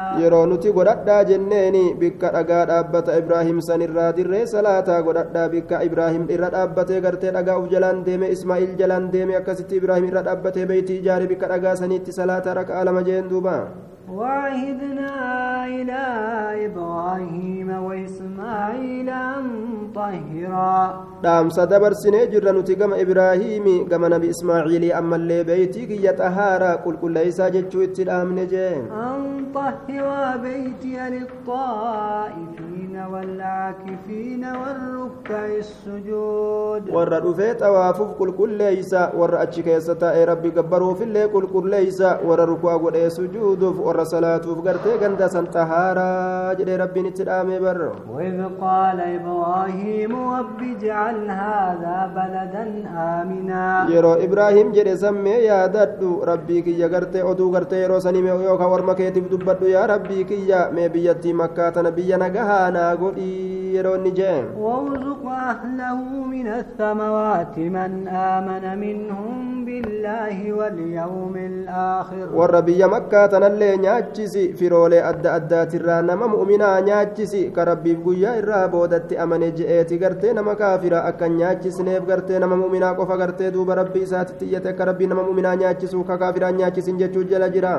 jenneeni 1.31 1.95
bikka 2.01 2.31
dhagaa 2.33 2.65
dhaabbata 2.71 3.19
ibraahim 3.19 3.61
san 3.61 3.81
irraa 3.87 4.13
dirree 4.13 4.47
salaataa 4.47 5.03
godhadhaa 5.03 5.49
bikka 5.55 5.83
ibraahim 5.89 6.25
irra 6.35 6.51
dhaabbatee 6.55 7.01
gartee 7.01 7.33
dhagaa 7.37 7.59
uf 7.61 7.69
jalaan 7.73 8.05
deeme 8.05 8.29
ismaa'iil 8.37 8.75
jalaan 8.81 9.11
deeme 9.13 9.37
akkasitti 9.41 9.77
ibraahim 9.81 10.09
irra 10.11 10.23
dhaabbatee 10.29 10.67
beeytii 10.73 10.99
ijaare 11.03 11.27
bikka 11.33 11.49
dhagaa 11.53 11.77
saniitti 11.83 12.13
salaataa 12.21 12.55
raka'aa 12.61 12.85
lama 12.89 13.03
jeen 13.09 13.29
duuba 13.33 13.57
وعهدنا 14.11 15.67
إلى 15.67 16.03
إبراهيم 16.67 17.69
وإسماعيل 17.87 19.09
أن 19.09 19.45
طهرا. 19.95 21.07
نعم، 21.23 21.49
دام 21.49 21.51
سدبر 21.51 21.93
سنه 21.93 22.25
جرا 22.25 22.53
نتقم 22.53 22.93
إبراهيم 22.95 23.89
قم 23.91 24.05
نبي 24.15 24.31
إسماعيل 24.31 24.93
أما 24.93 25.17
اللي 25.17 25.45
بيتك 25.45 25.91
يتهارا 25.91 26.73
قل 26.75 26.97
كل 27.03 27.13
ليس 27.13 27.41
جتشو 27.41 27.83
اتلام 27.83 28.39
نجين 28.39 28.83
أن 28.93 29.47
طهرا 29.55 30.37
بيتي 30.37 30.97
للطائفين 31.15 32.95
والعاكفين 33.13 34.45
والركع 34.45 35.47
السجود. 35.47 36.83
ورد 36.91 37.33
في 37.33 37.55
توافف 37.55 38.11
قل 38.19 38.31
كل 38.33 38.53
ليس. 38.53 38.95
ورد 39.15 39.35
أتشك 39.35 39.67
يستاء 39.67 40.25
ربي 40.25 40.51
قبره 40.51 40.95
في 40.95 41.05
الليل 41.05 41.29
قل 41.29 41.47
كل 41.53 41.71
ليس. 41.71 42.01
ورد 42.25 42.49
ركوا 42.49 42.75
قل 42.83 43.11
سجود. 43.11 43.63
ورد 43.63 44.00
warra 44.01 44.11
salaatuuf 44.13 44.61
gartee 44.65 44.97
ganda 45.01 45.29
san 45.29 45.47
xahaaraa 45.55 46.55
jedhee 46.59 46.79
rabbiin 46.83 47.07
itti 47.11 47.25
dhaamee 47.29 47.61
barro 47.67 47.91
وإذ 48.11 48.39
قال 48.61 48.99
إبراهيم 49.01 50.13
رب 50.37 50.61
اجعل 50.75 51.17
هذا 51.31 51.97
بلدا 52.17 52.65
آمنا 53.21 53.87
yeroo 53.93 54.17
ibraahim 54.27 54.73
jedhe 54.77 54.97
sammee 55.05 55.39
yaadadhu 55.51 56.11
rabbii 56.31 56.63
kiyya 56.67 56.89
gartee 56.95 57.25
oduu 57.33 57.51
gartee 57.55 57.81
yeroo 57.85 58.01
sanii 58.07 58.23
mee 58.27 58.37
yookaan 58.49 58.73
warma 58.75 58.95
keetiif 59.01 59.31
dubbadhu 59.33 59.69
yaa 59.75 59.87
rabbii 59.95 60.25
kiyya 60.31 60.61
mee 60.77 60.89
biyyattii 60.95 61.37
makkaa 61.43 61.71
tana 61.77 61.91
biyya 61.99 62.19
nagahaa 62.25 62.71
naa 62.77 62.93
godhii 63.03 63.75
yeroo 63.77 63.97
inni 64.01 64.13
jee 64.21 64.39
وارزق 64.61 65.25
أهله 65.51 66.01
من 66.35 66.47
الثمرات 66.61 67.57
من 67.77 68.09
آمن 68.09 68.65
منهم 68.85 69.65
بالله 69.67 70.37
واليوم 70.59 71.35
الآخر 71.37 72.27
biyya 72.67 72.87
makkaa 72.95 73.29
tanallee 73.33 73.77
nyaachisi 73.85 74.43
firoolee 74.59 75.03
adda 75.11 75.33
addaatirraa 75.39 76.01
nama 76.09 76.29
mu'uminaa 76.33 76.81
nyaachisi 76.89 77.43
ka 77.57 77.65
rabbiif 77.71 77.99
guyyaa 78.07 78.35
irraa 78.41 78.63
boodatti 78.75 79.19
amane 79.25 79.51
je'eeti 79.59 79.99
gartee 80.03 80.33
nama 80.39 80.55
kaafira 80.61 81.05
akka 81.11 81.29
nyaachisneef 81.39 82.05
gartee 82.11 82.39
nama 82.45 82.57
mu'uminaa 82.63 82.95
qofa 83.01 83.17
gartee 83.23 83.51
duuba 83.57 83.75
rabbii 83.81 84.03
isaatti 84.09 84.35
xiyyate 84.45 84.69
akka 84.73 84.85
rabbii 84.91 85.07
nama 85.13 85.23
mu'uminaa 85.29 85.57
nyaachisu 85.65 86.05
ka 86.13 86.19
kaafiraa 86.25 86.53
nyaachisin 86.61 86.99
jechuu 87.03 87.25
jala 87.35 87.49
jira. 87.57 87.75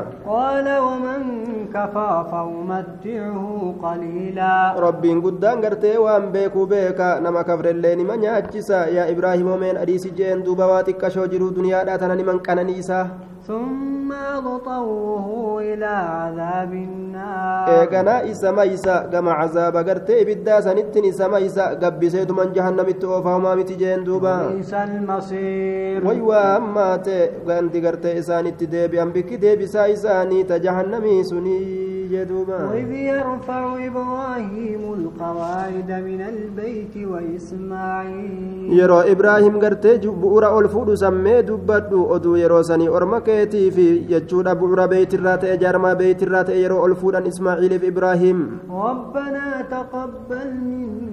Rabbiin 4.86 5.22
guddaan 5.26 5.62
gartee 5.62 5.98
waan 5.98 6.32
beekuu 6.34 6.66
beeka 6.68 7.20
nama 7.22 7.44
kafrellee 7.44 7.96
nima 7.96 8.18
nyaachisa. 8.18 8.86
Yaa 8.98 9.08
ibraahimoomeen 9.16 9.78
adiisi 9.78 10.12
je'een 10.18 10.44
duuba 10.46 10.68
waa 10.72 10.84
xiqqashoo 10.84 11.28
jiru 11.34 11.52
duniyaadhaa 11.56 11.98
tana 11.98 12.16
niman 12.16 12.40
qananiisaa? 12.48 13.06
ثم 13.52 14.12
أضطره 14.12 15.28
إلى 15.60 15.86
عذاب 15.86 16.74
النار. 16.74 17.68
إيه 17.68 17.86
قناء 17.92 18.34
سميسا 18.34 18.96
قم 19.12 19.28
عذاب 19.30 19.76
قرتي 19.88 20.24
بدا 20.28 20.56
سنتني 20.66 21.12
سميسا 21.12 21.66
قبي 21.84 22.10
سيد 22.10 22.32
من 22.32 22.54
جهنم 22.56 22.88
التوفى 22.96 23.28
وما 23.28 23.56
متجين 23.56 24.04
دوبا. 24.08 24.56
ليس 24.56 24.74
المصير. 24.74 26.08
ويوا 26.08 26.58
أما 26.58 26.96
تي 27.06 27.28
قنتي 27.48 27.80
قرتي 27.88 28.22
سانتي 28.22 28.66
ديبي 28.66 29.02
أم 29.02 29.10
بك 29.12 29.34
ديبي 29.34 29.68
سايساني 29.68 30.44
تجهنمي 30.44 31.24
سنين 31.24 31.91
جدوبا 32.14 32.58
وإذ 32.70 32.92
يرفع 32.92 33.62
إبراهيم 33.88 34.82
القواعد 34.98 35.90
من 36.08 36.22
البيت 36.34 36.96
وإسماعيل. 37.12 38.74
يرى 38.80 39.00
إبراهيم 39.12 39.54
قرتي 39.64 40.08
بؤرا 40.24 40.60
ألفود 40.60 40.94
سمي 40.94 41.42
دبتو 41.42 42.16
أدو. 42.16 42.36
يرى 42.36 42.64
سني 42.64 42.88
أرمكيتي 42.98 43.72
في 43.72 43.86
يجود 44.14 44.48
بؤرا 44.60 44.86
بيت 44.86 45.14
الرات 45.14 45.44
أجار 45.44 45.76
ما 45.78 45.94
بيت 45.94 46.24
الرات. 46.24 46.50
يرى 46.50 46.78
ألفود 46.86 47.16
إسماعيل 47.16 47.80
في 47.80 47.88
إبراهيم. 47.88 48.40
ربنا 48.70 49.48
تقبل 49.72 50.50
مني 50.68 51.11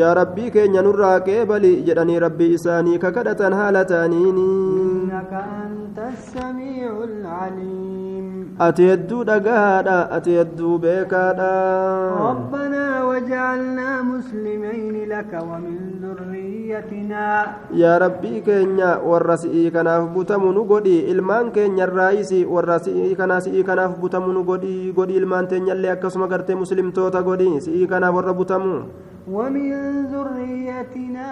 yaa 0.00 0.14
rabbii 0.18 0.50
keenya 0.54 0.82
nurraa 0.86 1.20
qeebali 1.26 1.72
jedhanii 1.88 2.18
rabbii 2.24 2.52
isaanii 2.58 2.98
kakadhatan 2.98 3.52
haala 3.60 3.84
ta'aniini. 3.84 4.48
Ati 8.66 8.82
hedduu 8.88 9.24
dhagahaadha 9.28 9.96
ati 10.16 10.30
hedduu 10.38 10.78
beekaadha. 10.78 11.52
Yaa 17.82 17.98
rabbii 18.04 18.40
keenya 18.48 18.90
warra 19.04 19.36
si'ii 19.36 19.70
kanaaf 19.76 20.08
butamu 20.16 20.52
nu 20.56 20.64
godhi. 20.64 20.98
Ilmaan 21.12 21.50
keenyarraayisi 21.52 22.44
warra 22.56 22.78
si'ii 22.78 23.14
kanaa 23.20 23.40
si'ii 23.44 23.64
kanaaf 23.70 23.96
butamu 24.00 24.32
nu 24.32 24.44
godhi. 24.44 24.92
Godhi 24.96 25.16
ilmaan 25.20 25.48
teenyallee 25.52 25.90
akkasuma 25.96 26.26
gartee 26.32 26.54
muslimtoota 26.64 27.22
godhi. 27.22 27.50
Si'ii 27.60 27.86
kanaaf 27.94 28.14
warra 28.20 28.32
butamu. 28.42 28.76
ومن 29.30 29.70
ذريتنا 30.12 31.30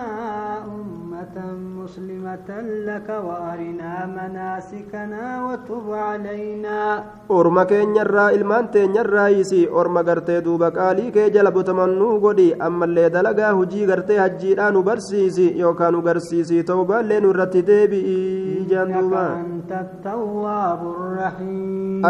أمة 0.65 1.37
مسلمة 1.83 2.51
لك 2.87 3.09
وأرنا 3.09 3.95
مناسكنا 4.07 5.25
وتب 5.47 5.87
علينا 5.93 7.05
orma 7.31 7.63
keenyarraa 7.67 8.31
ilmaan 8.35 8.69
teenyarraayisi 8.75 9.69
orma 9.83 10.03
gartee 10.03 10.41
duuba 10.45 10.71
qaalii 10.71 11.11
kee 11.17 11.31
jala 11.31 11.51
butaman 11.51 11.93
nu 11.99 12.09
godhi 12.25 12.55
ammallee 12.69 13.11
dalagaa 13.17 13.53
hujii 13.59 13.87
gartee 13.91 14.19
hajjiidhaa 14.19 14.71
nu 14.71 14.83
barsiisi 14.83 15.47
yookaan 15.61 15.95
nu 15.95 16.03
garsiisi 16.03 16.63
ta'ubaallee 16.71 17.21
nu 17.21 17.31
irratti 17.35 17.63
deebi'i 17.71 18.67
jaan 18.71 18.91
إنك 18.91 19.01
duuba 19.01 19.25
أنت 19.61 19.73
التواب 19.73 20.81
الرحيم 20.97 22.01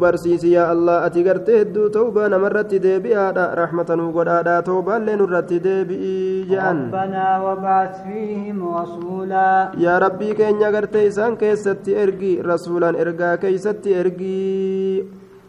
barsiisi 0.00 0.52
yaa 0.54 0.70
allah 0.74 1.04
ati 1.06 1.22
gartee 1.22 1.58
hedduu 1.60 1.88
ta'ubaa 1.96 2.28
namarratti 2.32 2.78
deebi'aadha 2.86 3.44
raxmata 3.60 3.96
nu 4.00 4.06
godhaadha 4.16 4.54
ta'ubaallee 4.68 5.16
nu 5.20 5.24
irratti 5.28 5.58
deebi'i 5.66 6.46
jaan 6.50 6.78
ربنا 6.90 7.26
وابعث 7.44 7.94
فيهم 8.02 8.58
رسولا 8.74 9.70
yaa 9.78 9.98
rabbii 10.06 10.34
keenya 10.34 10.70
gartee 10.76 11.06
isaan 11.10 11.36
keessatti 11.42 11.94
ergi 12.04 12.32
rasuulaan 12.50 12.96
ergaa 13.04 13.36
keeysatti 13.36 13.94
ergii 13.94 15.04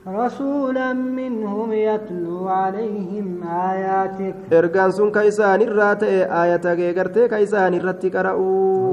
رسولا 0.07 0.93
منهم 0.93 1.73
يتلو 1.73 2.47
عليهم 2.47 3.43
آياتك. 3.43 4.35
إرغان 4.53 4.91
سن 4.91 5.11
كيسان 5.11 5.61
الرات 5.61 6.03
آياتك 6.43 6.79
إغرت 6.79 7.19
كيسان 7.19 7.73
الرات 7.73 8.15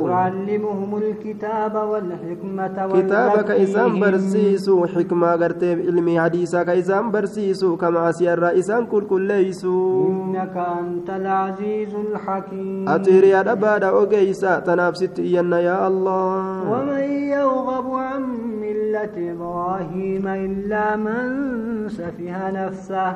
وعلمهم 0.08 0.96
الكتاب 0.96 1.74
والحكمة 1.74 2.88
كتاب 2.92 3.40
كيسان 3.40 4.00
برسيسو 4.00 4.86
حكمة 4.86 5.34
غرت 5.34 5.64
علمي 5.64 6.20
حديثة 6.20 6.62
كيسان 6.62 7.10
برسيسو 7.10 7.76
كما 7.76 8.12
سيار 8.12 8.38
رئيسان 8.38 8.86
كل 8.86 9.06
كل 9.06 9.22
ليسو 9.22 10.06
إنك 10.08 10.56
أنت 10.56 11.10
العزيز 11.10 11.94
الحكيم. 11.94 12.88
أتري 12.88 13.40
أبادا 13.40 13.88
أغيسا 13.88 14.58
تنافسي 14.58 15.06
تيانا 15.06 15.60
يا 15.60 15.86
الله 15.88 16.72
ومن 16.72 17.02
يرغب 17.32 17.90
عن 17.90 18.22
ملة 18.60 19.32
إبراهيم 19.32 20.26
إلا 20.26 20.97
من 21.04 21.88
سفه 21.88 22.50
نفسه 22.50 23.06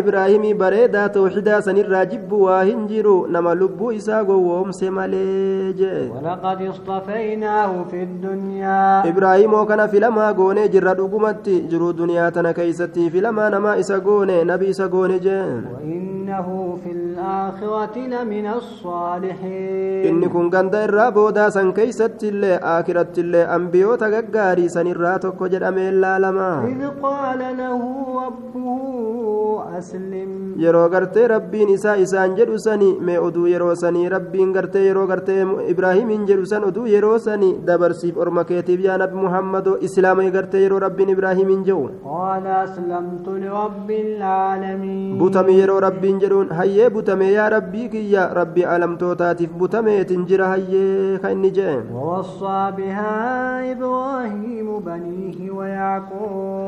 ibraahimii 0.00 0.54
bareedaa 0.54 1.08
tawxidaa 1.08 1.60
sanirraa 1.62 2.04
jibbu 2.12 2.42
waa 2.42 2.62
hin 2.62 2.86
jiru 2.88 3.26
nama 3.36 3.54
lubbuu 3.54 3.92
isaa 3.92 4.24
gowwoomse 4.24 4.90
malee 4.90 5.72
jee 5.80 6.10
ولقد 6.14 6.62
اصطفيناه 6.62 7.84
في 7.90 8.02
الدنيا 8.02 9.02
ibraahimoo 9.10 9.64
kana 9.66 9.88
filamaa 9.88 10.32
goonee 10.40 10.68
jirra 10.68 10.94
dhugumatti 11.00 11.60
jiruu 11.70 11.92
duniyaa 12.00 12.30
tana 12.30 12.52
keeysatti 12.58 13.10
filamaa 13.10 13.50
namaa 13.50 13.76
isa 13.82 14.00
goone 14.00 14.44
nabi 14.44 14.68
isa 14.74 14.88
goone 14.88 15.18
jee 15.26 15.44
وإنه 16.26 16.78
في 16.84 16.90
الآخرة 16.92 17.96
لمن 17.98 18.46
الصالحين 18.46 20.06
inni 20.06 20.28
kun 20.32 20.50
ganda 20.50 20.82
irraa 20.86 21.10
boodaa 21.16 21.50
san 21.50 21.72
keeysatti 21.76 22.28
illee 22.32 22.58
aakiratti 22.72 23.20
illee 23.24 23.44
ambiyoota 23.56 24.10
gaggaarii 24.14 24.68
san 24.74 24.86
irraa 24.92 25.18
tokko 25.24 25.48
jedhamee 25.54 25.88
وإذ 26.76 27.00
قال 27.02 27.40
له 27.56 27.80
ربه 28.26 29.78
أسلم. 29.78 30.30
يرو 30.58 30.86
غرت 30.92 31.18
ربي 31.18 31.64
نساء 31.64 32.02
إسان 32.02 32.34
جرساني 32.34 32.90
ما 33.00 33.16
أدو 33.26 33.46
يروساني 33.46 34.08
ربي 34.08 34.44
غرت 34.54 34.76
يرو 34.76 35.04
غرت 35.04 35.30
إبراهيم 35.72 36.10
إن 36.10 36.24
جرسان 36.26 36.62
أدو 36.64 36.86
يروساني 36.86 37.50
دبر 37.66 37.92
سيف 37.92 38.18
أرمكيتي 38.18 38.74
يا 38.84 38.96
نبي 38.96 39.16
محمد 39.16 39.66
إسلام 39.86 40.20
غرت 40.20 40.54
يرو 40.54 40.76
ربي 40.78 41.12
إبراهيم 41.12 41.48
إن 41.48 41.62
جو 41.68 41.88
قال 42.04 42.46
أسلمت 42.46 43.26
لرب 43.28 43.90
العالمين. 43.90 45.18
بوتم 45.18 45.48
يرو 45.48 45.78
ربي 45.78 46.10
إن 46.10 46.18
جرون 46.18 46.52
هيا 46.52 46.88
بوتم 46.88 47.22
يا 47.22 47.48
ربي 47.48 47.88
كي 47.88 48.12
يا 48.12 48.32
ربي 48.32 48.76
ألم 48.76 48.96
توتاتف 48.96 49.50
بوتم 49.58 50.02
تنجر 50.02 50.42
هيا 50.44 51.18
خين 51.22 51.42
جيم 51.52 51.84
ووصى 51.92 52.72
بها 52.76 53.16
إبراهيم 53.72 54.78
بنيه 54.86 55.50
ويعقوب. 55.50 56.65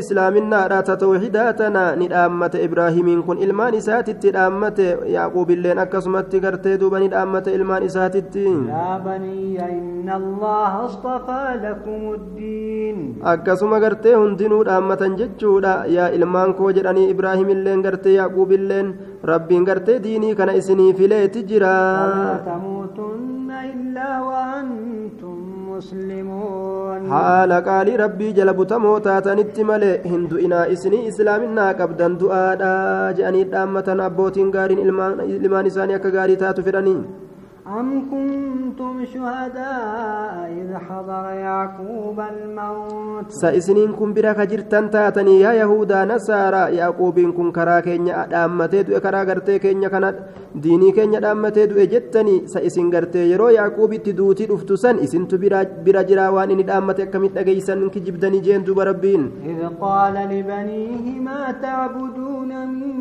Islaaminaadha 0.00 0.82
ta 0.88 0.96
tawxidaa 1.02 1.52
tana 1.60 1.84
ni 1.96 2.08
dhaammate 2.12 2.58
ibraahimiin 2.66 3.22
kun 3.26 3.38
ilmaan 3.46 3.74
isaatitti 3.80 4.32
dhaammate 4.36 4.86
yaaquubilleen 5.16 5.78
akkasumatti 5.84 6.40
gartee 6.44 6.76
duuba 6.82 6.98
ni 7.02 7.08
dhaammate 7.14 7.54
ilmaan 7.58 7.82
isaatitti 7.90 8.44
يا 8.44 8.98
بني 9.06 9.58
إن 9.60 10.08
الله 10.20 10.72
اصطفى 10.86 11.44
لكم 11.64 12.00
الدين 12.18 12.96
akkasuma 13.32 13.80
gartee 13.84 14.14
hundinuu 14.14 14.64
dhaammatan 14.68 15.16
jechuudha 15.20 15.74
yaa 15.96 16.08
ilmaan 16.18 16.54
koo 16.58 16.70
jedhanii 16.76 17.10
ibraahimilleen 17.14 17.82
gartee 17.86 18.14
yaaquubilleen 18.18 18.94
rabbiin 19.30 19.64
gartee 19.68 19.98
diinii 20.04 20.34
kana 20.40 20.52
isinii 20.60 20.92
fileeti 20.98 21.42
jira 21.50 21.74
ولا 22.04 22.36
تموتن 22.50 23.50
إلا 23.72 24.10
وأنتم 24.28 25.33
مسلمون 25.73 27.09
haala 27.13 27.61
qaalii 27.67 27.97
rabbii 28.03 28.33
jala 28.39 28.53
butamoo 28.59 28.97
taatanitti 29.07 29.63
malee 29.69 29.93
hin 30.11 30.27
du'inaa 30.33 30.65
isinii 30.75 31.05
islaaminaa 31.11 31.71
qabdan 31.81 32.19
du'aadha 32.23 32.73
je'anii 33.21 33.45
dhaammatan 33.55 34.05
abbootiin 34.09 34.51
gaariin 34.57 34.83
ilmaan 34.85 35.25
ilmaan 35.39 35.71
isaanii 35.71 35.97
akka 36.01 36.15
gaarii 36.19 36.39
taatu 36.43 36.67
fedhanii 36.69 36.99
أم 37.79 37.89
كنتم 38.11 39.05
شهداء 39.05 40.33
إذ 40.59 40.69
حضر 40.87 41.25
يعقوب 41.47 42.19
الموت 42.19 43.29
sa 43.29 43.53
isiniin 43.53 43.93
kun 43.93 44.09
bira 44.15 44.33
ka 44.33 44.45
jirtan 44.49 44.89
taatanii 44.89 45.41
yaa 45.45 45.53
yahudaa 45.53 46.05
nasaara 46.11 46.63
yaaquubiin 46.73 47.33
kun 47.37 47.51
karaa 47.57 47.81
keenya 47.85 48.25
dhaammatee 48.31 48.83
du'e 48.87 48.99
karaa 49.05 49.25
gartee 49.29 49.59
keenya 49.59 49.89
kana 49.93 50.09
diinii 50.62 50.92
keenya 50.96 51.20
dhaammatee 51.24 51.66
du'e 51.70 51.86
jettanii 51.92 52.36
sa 52.52 52.60
isin 52.68 52.90
gartee 52.94 53.24
yeroo 53.30 53.50
yaaquubitti 53.58 54.12
duutii 54.18 54.46
dhuftu 54.50 54.76
san 54.82 54.98
isintu 55.06 55.38
bira 55.86 56.02
jiraa 56.10 56.30
waan 56.36 56.50
inni 56.54 56.62
dhaammate 56.70 57.02
akkamitti 57.06 57.34
dhageeysan 57.38 57.82
kijibdanii 57.94 58.40
jeen 58.46 58.64
duba 58.68 58.84
rabbiin 58.90 59.24
إذ 59.50 59.60
قال 59.80 60.14
لبنيه 60.32 61.06
ما 61.26 61.42
تعبدون 61.62 62.50
من 62.78 62.94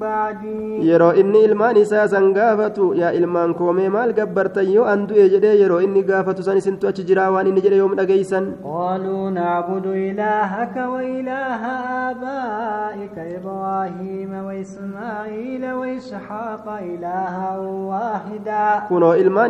بعدي 0.00 0.84
yeroo 0.90 1.12
inni 1.20 1.40
ilmaan 1.46 1.76
isaa 1.84 2.08
san 2.08 2.26
gaafatu 2.38 2.92
yaa 3.00 3.12
ilmaan 3.18 3.54
koomee 3.60 3.88
maal 3.96 4.12
gabbartan 4.18 4.68
yoo 4.76 4.84
an 4.92 5.06
du'e 5.08 5.26
jedhee 5.34 5.54
yeroo 5.62 5.80
inni 5.86 6.02
gaafatu 6.10 6.42
san 6.48 6.56
isintu 6.60 6.88
achi 6.90 7.04
jiraa 7.08 7.30
waan 7.34 7.46
inni 7.50 7.60
jedhe 7.66 7.76
yoom 7.82 7.96
dhageeysan 8.00 8.44
قالوا 8.64 9.30
نعبد 9.30 9.86
إلهك 9.86 10.76
وإله 10.92 11.62
آبائك 12.10 13.16
إبراهيم 13.38 14.32
وإسماعيل 14.46 15.64
وإسحاق 15.80 16.64
إلها 16.98 17.58
واحدا 17.58 18.88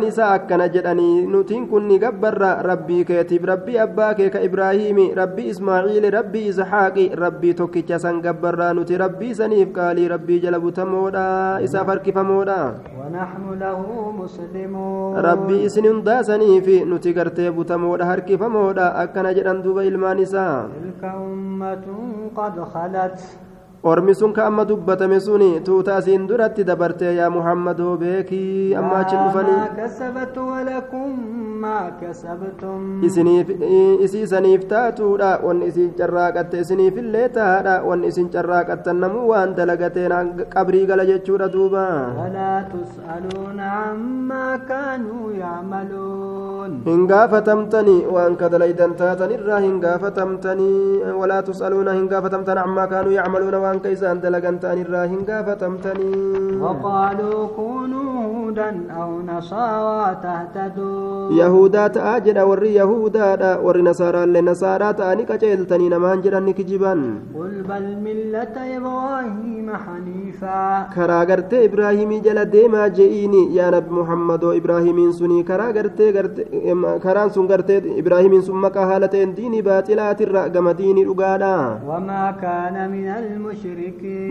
isaa 0.09 0.31
akkana 0.37 0.67
jedhanii 0.69 1.25
nutiin 1.27 1.67
kun 1.69 1.87
ni 1.87 1.97
gabbarra 1.99 2.61
rabbii 2.63 3.05
keetiif 3.05 3.43
rabbii 3.51 3.79
abbaa 3.85 4.13
kee 4.13 4.29
ka 4.29 4.41
ibraahiimi 4.47 5.05
rabbii 5.19 5.49
ismaaciili 5.53 6.11
rabbii 6.17 6.45
ishaaqi 6.51 7.05
rabbii 7.23 7.53
tokkicha 7.61 7.99
san 7.99 8.21
gabbarraa 8.21 8.73
nuti 8.77 8.97
rabbii 9.03 9.33
saniif 9.41 9.73
qaalii 9.77 10.07
rabbii 10.13 10.39
jala 10.45 10.61
butamoodha 10.65 11.25
isaaf 11.67 11.91
harkifamoodha 11.93 12.59
ونحن 12.99 13.43
له 13.59 13.79
مسلمون 14.21 15.21
rabbii 15.29 15.63
isin 15.67 15.89
hundaa 15.89 16.23
saniifi 16.23 16.85
nuti 16.85 17.13
gartee 17.17 17.51
butamoodha 17.51 18.09
harkifamoodha 18.11 18.93
akkana 19.03 19.33
jedhan 19.37 19.63
duuba 19.65 19.83
ilmaan 19.91 20.19
isaa 20.25 20.69
تلك 20.77 21.03
أمة 21.03 21.85
قد 22.35 22.55
خلت 22.73 23.19
ormi 23.83 24.13
sun 24.13 24.33
ka 24.33 24.45
amma 24.47 24.65
dubbatame 24.65 25.19
suni 25.21 25.61
tuuta 25.63 25.95
asiin 25.95 26.27
duratti 26.27 26.63
dabarte 26.67 27.15
yaa 27.15 27.29
muhammadoo 27.31 27.95
beekii 27.97 28.75
amma 28.75 28.95
achi 29.01 29.15
لها 29.15 29.23
dhufanii 29.23 29.55
isiniif 33.07 33.47
isiisaniif 34.05 34.65
taatuudha 34.73 35.29
wanni 35.47 35.65
isin 35.71 35.93
carraaqatte 35.99 36.59
isiniifillee 36.63 37.29
tahaadha 37.37 37.75
wanni 37.89 38.07
isin 38.11 38.27
carraaqattan 38.35 38.99
namuu 39.03 39.25
waan 39.31 39.55
dalagateen 39.55 40.13
qabrii 40.55 40.85
gala 40.91 41.05
jechuudha 41.11 41.47
duuba 41.55 41.85
hin 46.89 47.01
gaafatamtanii 47.11 48.01
waan 48.15 48.35
kadalaydan 48.43 48.95
taatan 49.01 49.31
irraa 49.37 49.59
hin 49.65 49.79
gaafatamtanii 49.85 51.15
walaa 51.21 51.41
tus'aluuna 51.49 51.93
hin 51.99 52.07
gaafatamtan 52.13 52.57
ammaa 52.65 52.87
kaanuu 52.93 53.15
yacmaluuna 53.19 53.59
waan 53.69 53.79
ka 53.85 53.89
isaan 53.95 54.21
dalagan 54.25 54.57
ta'an 54.65 54.81
irraa 54.85 55.05
hin 55.13 55.23
gaafatamtanii 55.31 56.37
وقالوا 56.59 57.47
كونوا 57.55 58.11
هودا 58.25 58.69
أو 59.01 59.21
نصارى 59.21 60.17
تهتدوا 60.23 61.31
yahudaa 61.39 61.89
ta'aa 61.95 62.19
jedha 62.25 62.43
warri 62.49 62.71
yahudaadha 62.75 63.51
warri 63.65 63.83
nasaaraallee 63.87 64.41
nasaaraa 64.49 64.93
ta'anii 65.01 65.25
qaceeltanii 65.31 65.89
namaan 65.93 66.21
jedhan 66.25 66.43
ni 66.49 66.53
kijiban 66.59 66.99
قل 67.35 67.53
بل 67.69 67.85
ملة 68.05 68.55
إبراهيم 68.77 69.67
حنيفا 69.85 70.89
karaa 70.95 71.25
gartee 71.25 71.63
ibraahimii 71.69 72.19
jala 72.27 72.45
deemaa 72.55 72.89
je'iini 72.99 73.41
yaa 73.57 73.71
nabi 73.75 73.89
muhammadoo 73.99 74.53
ibraahimiin 74.59 75.13
sunii 75.19 75.43
karaa 75.51 75.71
gartee 75.77 76.11
karaan 77.05 77.29
sun 77.31 77.47
gartee 77.47 77.79
ibraahimiin 78.01 78.41
sun 78.49 78.57
maqaa 78.65 78.85
haala 78.91 79.07
ta'een 79.13 79.35
diinii 79.37 79.61
baaxilaatirra 79.69 80.49
gama 80.49 80.73
diinii 80.81 81.05
dhugaadha 81.09 81.55
وما 81.89 82.25
كان 82.41 82.75
من 82.91 83.07
المشركين 83.21 83.58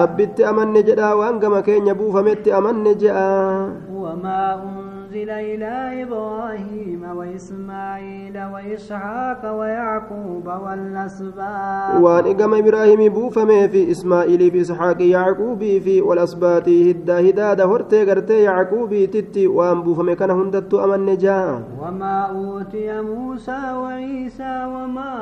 rabbitti 0.00 0.44
amanne 0.50 0.82
jedhaa 0.88 1.14
waan 1.20 1.38
gama 1.44 1.62
keenya 1.68 1.94
buufametti 2.00 2.52
amanne 2.60 2.94
jedha 3.04 3.26
أنزل 5.14 5.30
إلى 5.30 6.02
إبراهيم 6.02 7.02
وإسماعيل 7.16 8.34
وإسحاق 8.52 9.42
ويعقوب 9.58 10.46
والأسباط. 10.64 12.02
وأنقم 12.02 12.54
إبراهيم 12.54 13.12
بوفم 13.14 13.68
في 13.68 13.90
إسماعيل 13.90 14.50
في 14.50 14.60
إسحاق 14.60 15.02
يعقوب 15.02 15.58
في 15.58 16.02
والأسباط. 16.02 16.68
هدا 16.68 17.30
هدا 17.30 17.54
دهرت 17.54 17.94
قرت 17.94 18.30
يعقوب 18.30 18.90
تتي. 19.14 19.46
وأن 19.46 19.82
بوفم 19.82 20.12
كان 20.12 20.30
هندت 20.30 20.74
أم 20.74 20.92
النجاة 20.92 21.62
وما 21.82 22.16
أوتي 22.34 23.00
موسى 23.02 23.62
وعيسى 23.82 24.54
وما 24.74 25.12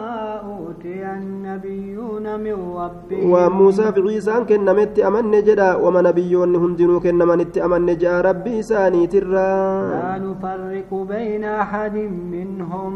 أوتي 0.41 1.05
النبيون 1.05 2.41
من 2.41 2.57
ربهم. 2.81 3.31
وموسى 3.31 3.93
في 3.93 4.01
عيسى 4.01 4.45
كن 4.49 4.65
نمت 4.65 4.99
أم 4.99 5.17
النجاة 5.17 5.77
وما 5.85 6.03
نبيون 6.03 6.57
هندنو 6.57 7.01
كن 7.01 7.19
نمت 7.19 7.59
أم 7.59 7.75
النجاة 7.75 8.21
ربي 8.21 8.63
ساني. 8.63 9.07
ترى 9.07 9.82
لا 9.91 10.19
نفرق 10.27 10.91
بين 11.13 11.45
أحد 11.45 11.95
منهم 12.33 12.93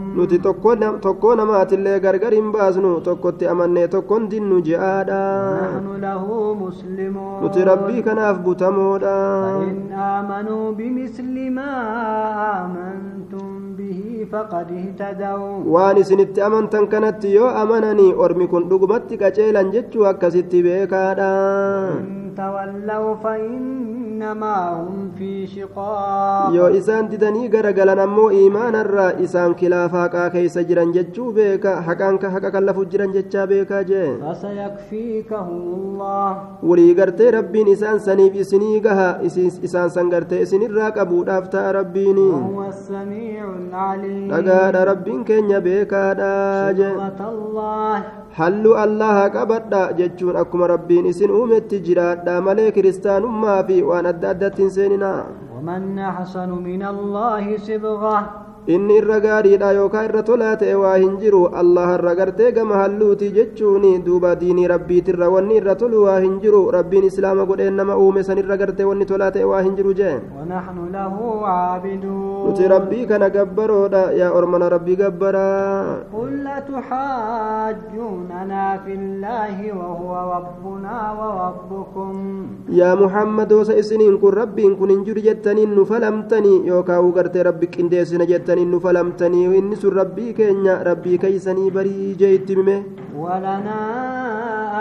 nam- 0.81 0.99
tokkoo 1.01 1.35
namaatillee 1.41 1.99
gargar 2.01 2.33
hin 2.35 2.49
baasnu 2.55 3.01
tokkotti 3.09 3.49
amannee 3.53 3.89
tokkon 3.95 4.29
dinnu 4.31 4.61
je'aadha 4.69 5.23
نحن 5.63 5.87
له 6.07 6.25
مسلمون 6.65 7.43
nuti 7.43 7.65
rabbii 7.71 8.03
kanaaf 8.09 8.37
butamoodha 8.47 9.17
فإن 9.47 9.93
آمنوا 10.19 10.65
بمثل 10.79 11.37
ما 11.59 11.73
آمنتم 12.65 13.49
به 13.79 14.27
فقد 14.33 14.67
اهتدوا 14.81 15.99
isinitti 16.03 16.41
amantan 16.49 16.87
kanatti 16.93 17.35
yoo 17.35 17.49
amananii 17.63 18.13
ormi 18.25 18.47
kun 18.53 18.69
dhugumatti 18.71 19.17
qaceelan 19.23 19.73
jechuu 19.75 20.07
akkasitti 20.13 20.63
beekaadha 20.67 21.31
إن 22.01 22.26
تولوا 22.37 23.15
فإنما 23.15 24.57
هم 24.81 25.13
في 25.19 25.47
شقاء 25.47 26.53
يو 26.55 26.67
إسان 26.67 27.09
تدني 27.09 27.49
غرقل 27.53 27.91
نمو 28.01 28.31
إيمان 28.31 28.75
الرا 28.75 29.09
إسان 29.25 29.55
كلافا 29.55 30.07
كاكي 30.07 30.49
سجران 30.49 30.93
ججو 30.93 31.33
بيكا 31.33 31.81
حقانك 31.81 32.27
حقاك 32.27 32.57
اللفو 32.57 32.85
جران 32.85 33.13
ججا 33.13 33.45
بيكا 33.45 33.83
جي 33.83 34.05
فسيكفيكهم 34.23 35.63
الله 35.79 36.31
ولي 36.63 36.93
غرتي 36.99 37.31
ربي 37.31 37.73
إسان 37.73 37.99
سنيب 37.99 38.37
إسني 38.37 38.83
إسان 39.67 39.89
سن 39.89 40.07
إسن 40.45 40.63
الراك 40.63 40.99
دافتا 40.99 41.71
ربي 41.71 42.07
وهو 42.07 42.69
السميع 42.69 43.45
العليم 43.55 44.35
لقاد 44.35 44.77
ربي 44.77 45.25
كن 45.25 45.51
يبيكا 45.51 46.13
داجي 46.13 46.91
الله 47.21 48.26
halluu 48.39 48.75
allaha 48.85 49.25
qabadha 49.37 49.83
jechuun 49.99 50.37
akkuma 50.43 50.67
rabbiin 50.75 51.07
isin 51.13 51.31
uumetti 51.39 51.81
jiraadha 51.87 52.35
malee 52.49 52.71
kiristaanummaa 52.77 53.61
fi 53.69 53.77
waan 53.91 54.07
adda 54.13 54.31
addatti 54.35 54.63
hin 54.67 54.71
seeninaa 54.79 55.21
ومن 55.57 55.99
أحسن 55.99 56.51
من 56.69 56.83
الله 56.95 57.45
صبغة 57.69 58.17
inni 58.67 58.99
irra 58.99 59.23
gaariidha 59.23 59.69
yookaan 59.79 60.09
irra 60.09 60.23
tolaa 60.29 60.55
ta'e 60.61 60.75
waa 60.83 60.95
hin 60.99 61.13
jiru 61.23 61.41
allah 61.61 61.89
irra 61.97 62.15
gartee 62.21 62.49
gama 62.57 62.79
halluuti 62.81 63.27
jechuun 63.37 63.85
duuba 64.07 64.31
diinii 64.41 64.67
rabbiitirra 64.73 65.29
wanni 65.35 65.59
irra 65.61 65.75
tolu 65.83 66.01
waa 66.07 66.17
hin 66.25 66.35
jiru 66.45 66.63
rabbiin 66.77 67.07
islaama 67.11 67.45
godheen 67.51 67.77
nama 67.81 67.95
uume 68.05 68.21
san 68.29 68.41
irra 68.43 68.57
gartee 68.63 68.89
wanni 68.89 69.07
tolaa 69.11 69.29
ta'e 69.37 69.47
waa 69.53 69.63
hin 69.67 69.77
jiru 69.79 69.93
jee 70.01 70.17
ونحن 70.47 70.79
له 70.97 71.15
عابدون 71.47 72.47
nuti 72.47 72.65
rabbii 72.75 73.05
kana 73.11 73.29
gabbaroodha 73.37 74.03
yaa 74.19 74.33
ormana 74.41 74.67
rabbii 74.75 74.99
gabbaraa 75.03 75.77
قل 76.17 76.33
أتحاجوننا 76.59 78.65
في 78.85 78.93
الله 78.95 79.57
وهو 79.79 80.13
ربنا 80.37 80.97
وربكم 81.21 82.15
kun 84.27 84.35
rabbiin 84.43 84.73
kun 84.79 84.91
hin 84.91 85.03
jiru 85.07 85.21
jettaniin 85.23 85.75
nu 85.77 85.85
falamtanii 85.87 86.67
yookaan 86.67 87.13
gartee 87.13 87.43
rabbi 87.43 87.67
qindeessina 88.57 88.65
jettaniin 88.65 88.71
nu 88.71 88.81
falamtanii 88.81 89.59
inni 89.59 89.77
sun 89.77 89.93
rabbii 89.95 90.33
keenya 90.35 90.83
rabbii 90.85 91.19
keeysanii 91.19 91.71
barii 91.71 92.15
jee 92.19 92.35
itti 92.35 92.57
mime 92.57 92.85
ولنا 93.19 93.81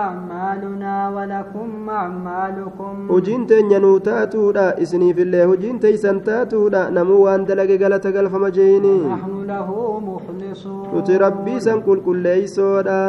أعمالنا 0.04 1.10
ولكم 1.16 1.90
أعمالكم. 1.90 3.12
وجين 3.12 3.48
تين 3.48 3.72
ينو 3.72 3.98
إسني 4.84 5.14
في 5.14 5.22
الله 5.22 5.48
وجين 5.48 5.80
تيسن 5.80 6.24
تاتو 6.24 6.68
لا 6.68 6.90
نمو 6.90 7.28
أن 7.28 7.46
دلق 7.46 7.72
غلط 7.82 8.06
غلف 8.08 8.34
نحن 8.36 9.44
له 9.48 9.70
مخلصون 10.00 10.88
وتربي 10.96 11.60
سن 11.60 11.82
كل 11.82 12.00
كل 12.06 12.18
ليسورا 12.18 13.02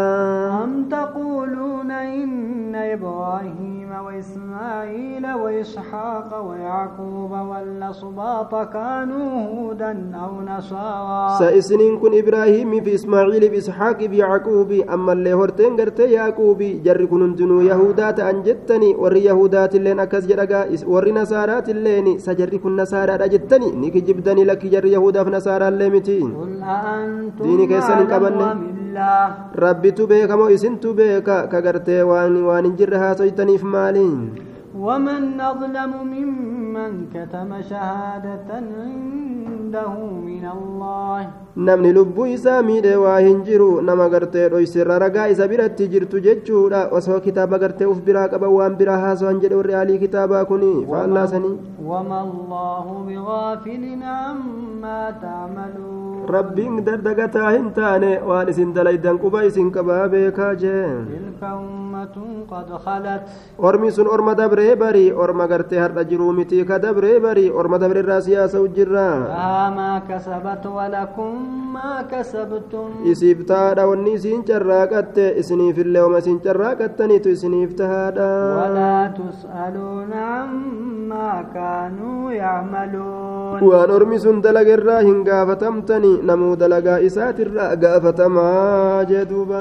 أم 0.65 0.89
تقولون 0.89 1.91
إن 1.91 2.75
إبراهيم 2.75 3.91
وإسماعيل 4.05 5.25
وإسحاق 5.33 6.31
ويعقوب 6.49 7.31
والأصباط 7.31 8.53
كانوا 8.73 9.31
هودا 9.51 9.93
أو 10.25 10.33
نصارا 10.41 11.39
سإسنين 11.39 11.99
كن 11.99 12.19
إبراهيم 12.19 12.81
في 12.85 12.95
إسماعيل 12.95 13.51
في 13.51 13.59
إسحاق 13.59 13.99
في 13.99 14.17
يعقوب 14.17 14.71
أما 14.73 15.13
ammallee 15.17 15.33
horteen 15.41 15.77
gartee 15.77 16.09
yaaquubii 16.13 16.81
jarri 16.87 17.07
kun 17.11 17.23
hundinuu 17.25 17.61
yahudaa 17.69 18.13
ta'an 18.19 18.43
jettani 18.47 18.95
warri 19.03 19.25
yahudaatilleen 19.25 20.01
akkas 20.05 20.29
jedhagaa 20.31 20.65
warri 20.95 21.13
nasaaraatilleen 21.19 22.09
sa 22.25 22.35
jarri 22.41 22.59
kun 22.59 22.77
nasaaraadha 22.81 23.29
jettani 23.35 23.73
ni 23.81 23.91
kijibdanii 23.91 24.45
lakki 24.51 24.69
jarri 24.75 24.93
yahudaaf 24.97 25.29
nasaaraallee 25.37 25.91
miti 25.97 26.19
أعلم 26.67 28.07
قبلني. 28.13 28.45
أم 28.53 28.61
الله 28.77 29.29
rabbitu 29.65 30.07
beekamoo 30.07 30.51
isintu 30.51 30.95
beeka 30.95 31.49
ka 31.53 31.61
gartee 31.61 32.03
waan 32.03 32.65
hin 32.65 32.77
jirre 32.79 32.99
haasoytaniif 32.99 33.63
maaliin 33.63 34.46
ومن 34.87 35.41
أظلم 35.41 35.93
ممن 36.15 36.93
كتم 37.15 37.51
شهادة 37.71 38.51
عنده 38.55 39.95
من 40.29 40.45
الله. 40.57 41.21
نمني 41.57 41.93
لبو 41.93 42.25
إسامي 42.35 42.81
دي 42.81 42.97
واهن 42.97 43.43
جيرو 43.43 43.81
نما 43.81 44.07
غرتي 44.13 44.47
روي 44.47 44.67
سر 44.67 44.87
رغا 45.03 45.31
إسا 45.31 45.47
برا 45.51 45.67
تجير 45.67 46.05
تجيجو 46.13 46.69
دا 46.69 46.81
وسو 46.95 47.21
كتابا 47.27 47.57
غرتي 47.57 47.85
وف 47.91 48.01
برا 48.07 48.27
كبا 48.27 48.47
وان 48.47 48.77
برا 48.79 48.95
هاسو 49.03 49.27
انجد 49.31 49.53
ورعالي 49.53 49.99
كتابا 49.99 50.43
كوني 50.43 50.87
فالنا 50.87 51.27
سني. 51.27 51.53
وما 51.83 52.21
الله 52.29 52.85
بغافل 53.09 53.85
عما 54.03 55.01
تعملون. 55.23 56.27
ربي 56.37 56.67
اندر 56.69 56.99
دغتا 57.07 57.43
هنتاني 57.57 58.13
وان 58.29 58.49
اسن 58.49 58.73
دلائد 58.77 59.03
دنك 59.03 59.25
وبايسن 59.25 59.71
كبا 59.71 60.07
بيكا 60.13 60.53
جين 60.61 61.07
تلك 61.11 61.43
أمة 61.43 62.17
قد 62.51 62.69
خلت. 62.85 63.23
ورمي 63.59 63.91
سن 63.91 64.07
أرمى 64.07 64.35
دبره 64.35 64.75
barii 64.83 65.11
orma 65.25 65.47
gartee 65.53 65.81
har'a 65.85 66.05
jiruu 66.11 66.33
miti 66.39 66.65
ka 66.71 66.79
dabree 66.85 67.19
barii 67.27 67.51
orma 67.61 67.79
dabre 67.83 68.01
irraa 68.05 68.21
siyaasa 68.29 68.61
ujjirraa 68.67 69.15
لها 69.27 69.71
ما 69.79 69.93
كسبت 70.09 70.65
ولكم 70.67 71.33
ما 71.75 71.93
كسبتم 72.13 72.89
isiif 73.13 73.39
tahaadha 73.51 73.85
wanni 73.91 74.13
isiin 74.19 74.43
carraaqatte 74.49 75.25
isiniifillee 75.41 76.03
oma 76.07 76.19
isin 76.23 76.39
carraaqattaniitu 76.47 77.29
isiniif 77.37 77.71
tahaadha 77.81 78.31
ولا 78.61 78.97
تسألون 79.21 80.13
عما 80.13 81.31
كانوا 81.55 82.33
يعملون 82.33 83.61
waan 83.71 83.91
ormi 83.97 84.19
sun 84.25 84.41
dalaga 84.45 84.73
irraa 84.79 85.01
hin 85.09 85.19
gaafatamtani 85.29 86.13
namuu 86.29 86.55
dalagaa 86.63 86.99
isaatirraa 87.09 87.73
gaafatamaa 87.85 89.05
jee 89.11 89.25
duuba 89.31 89.61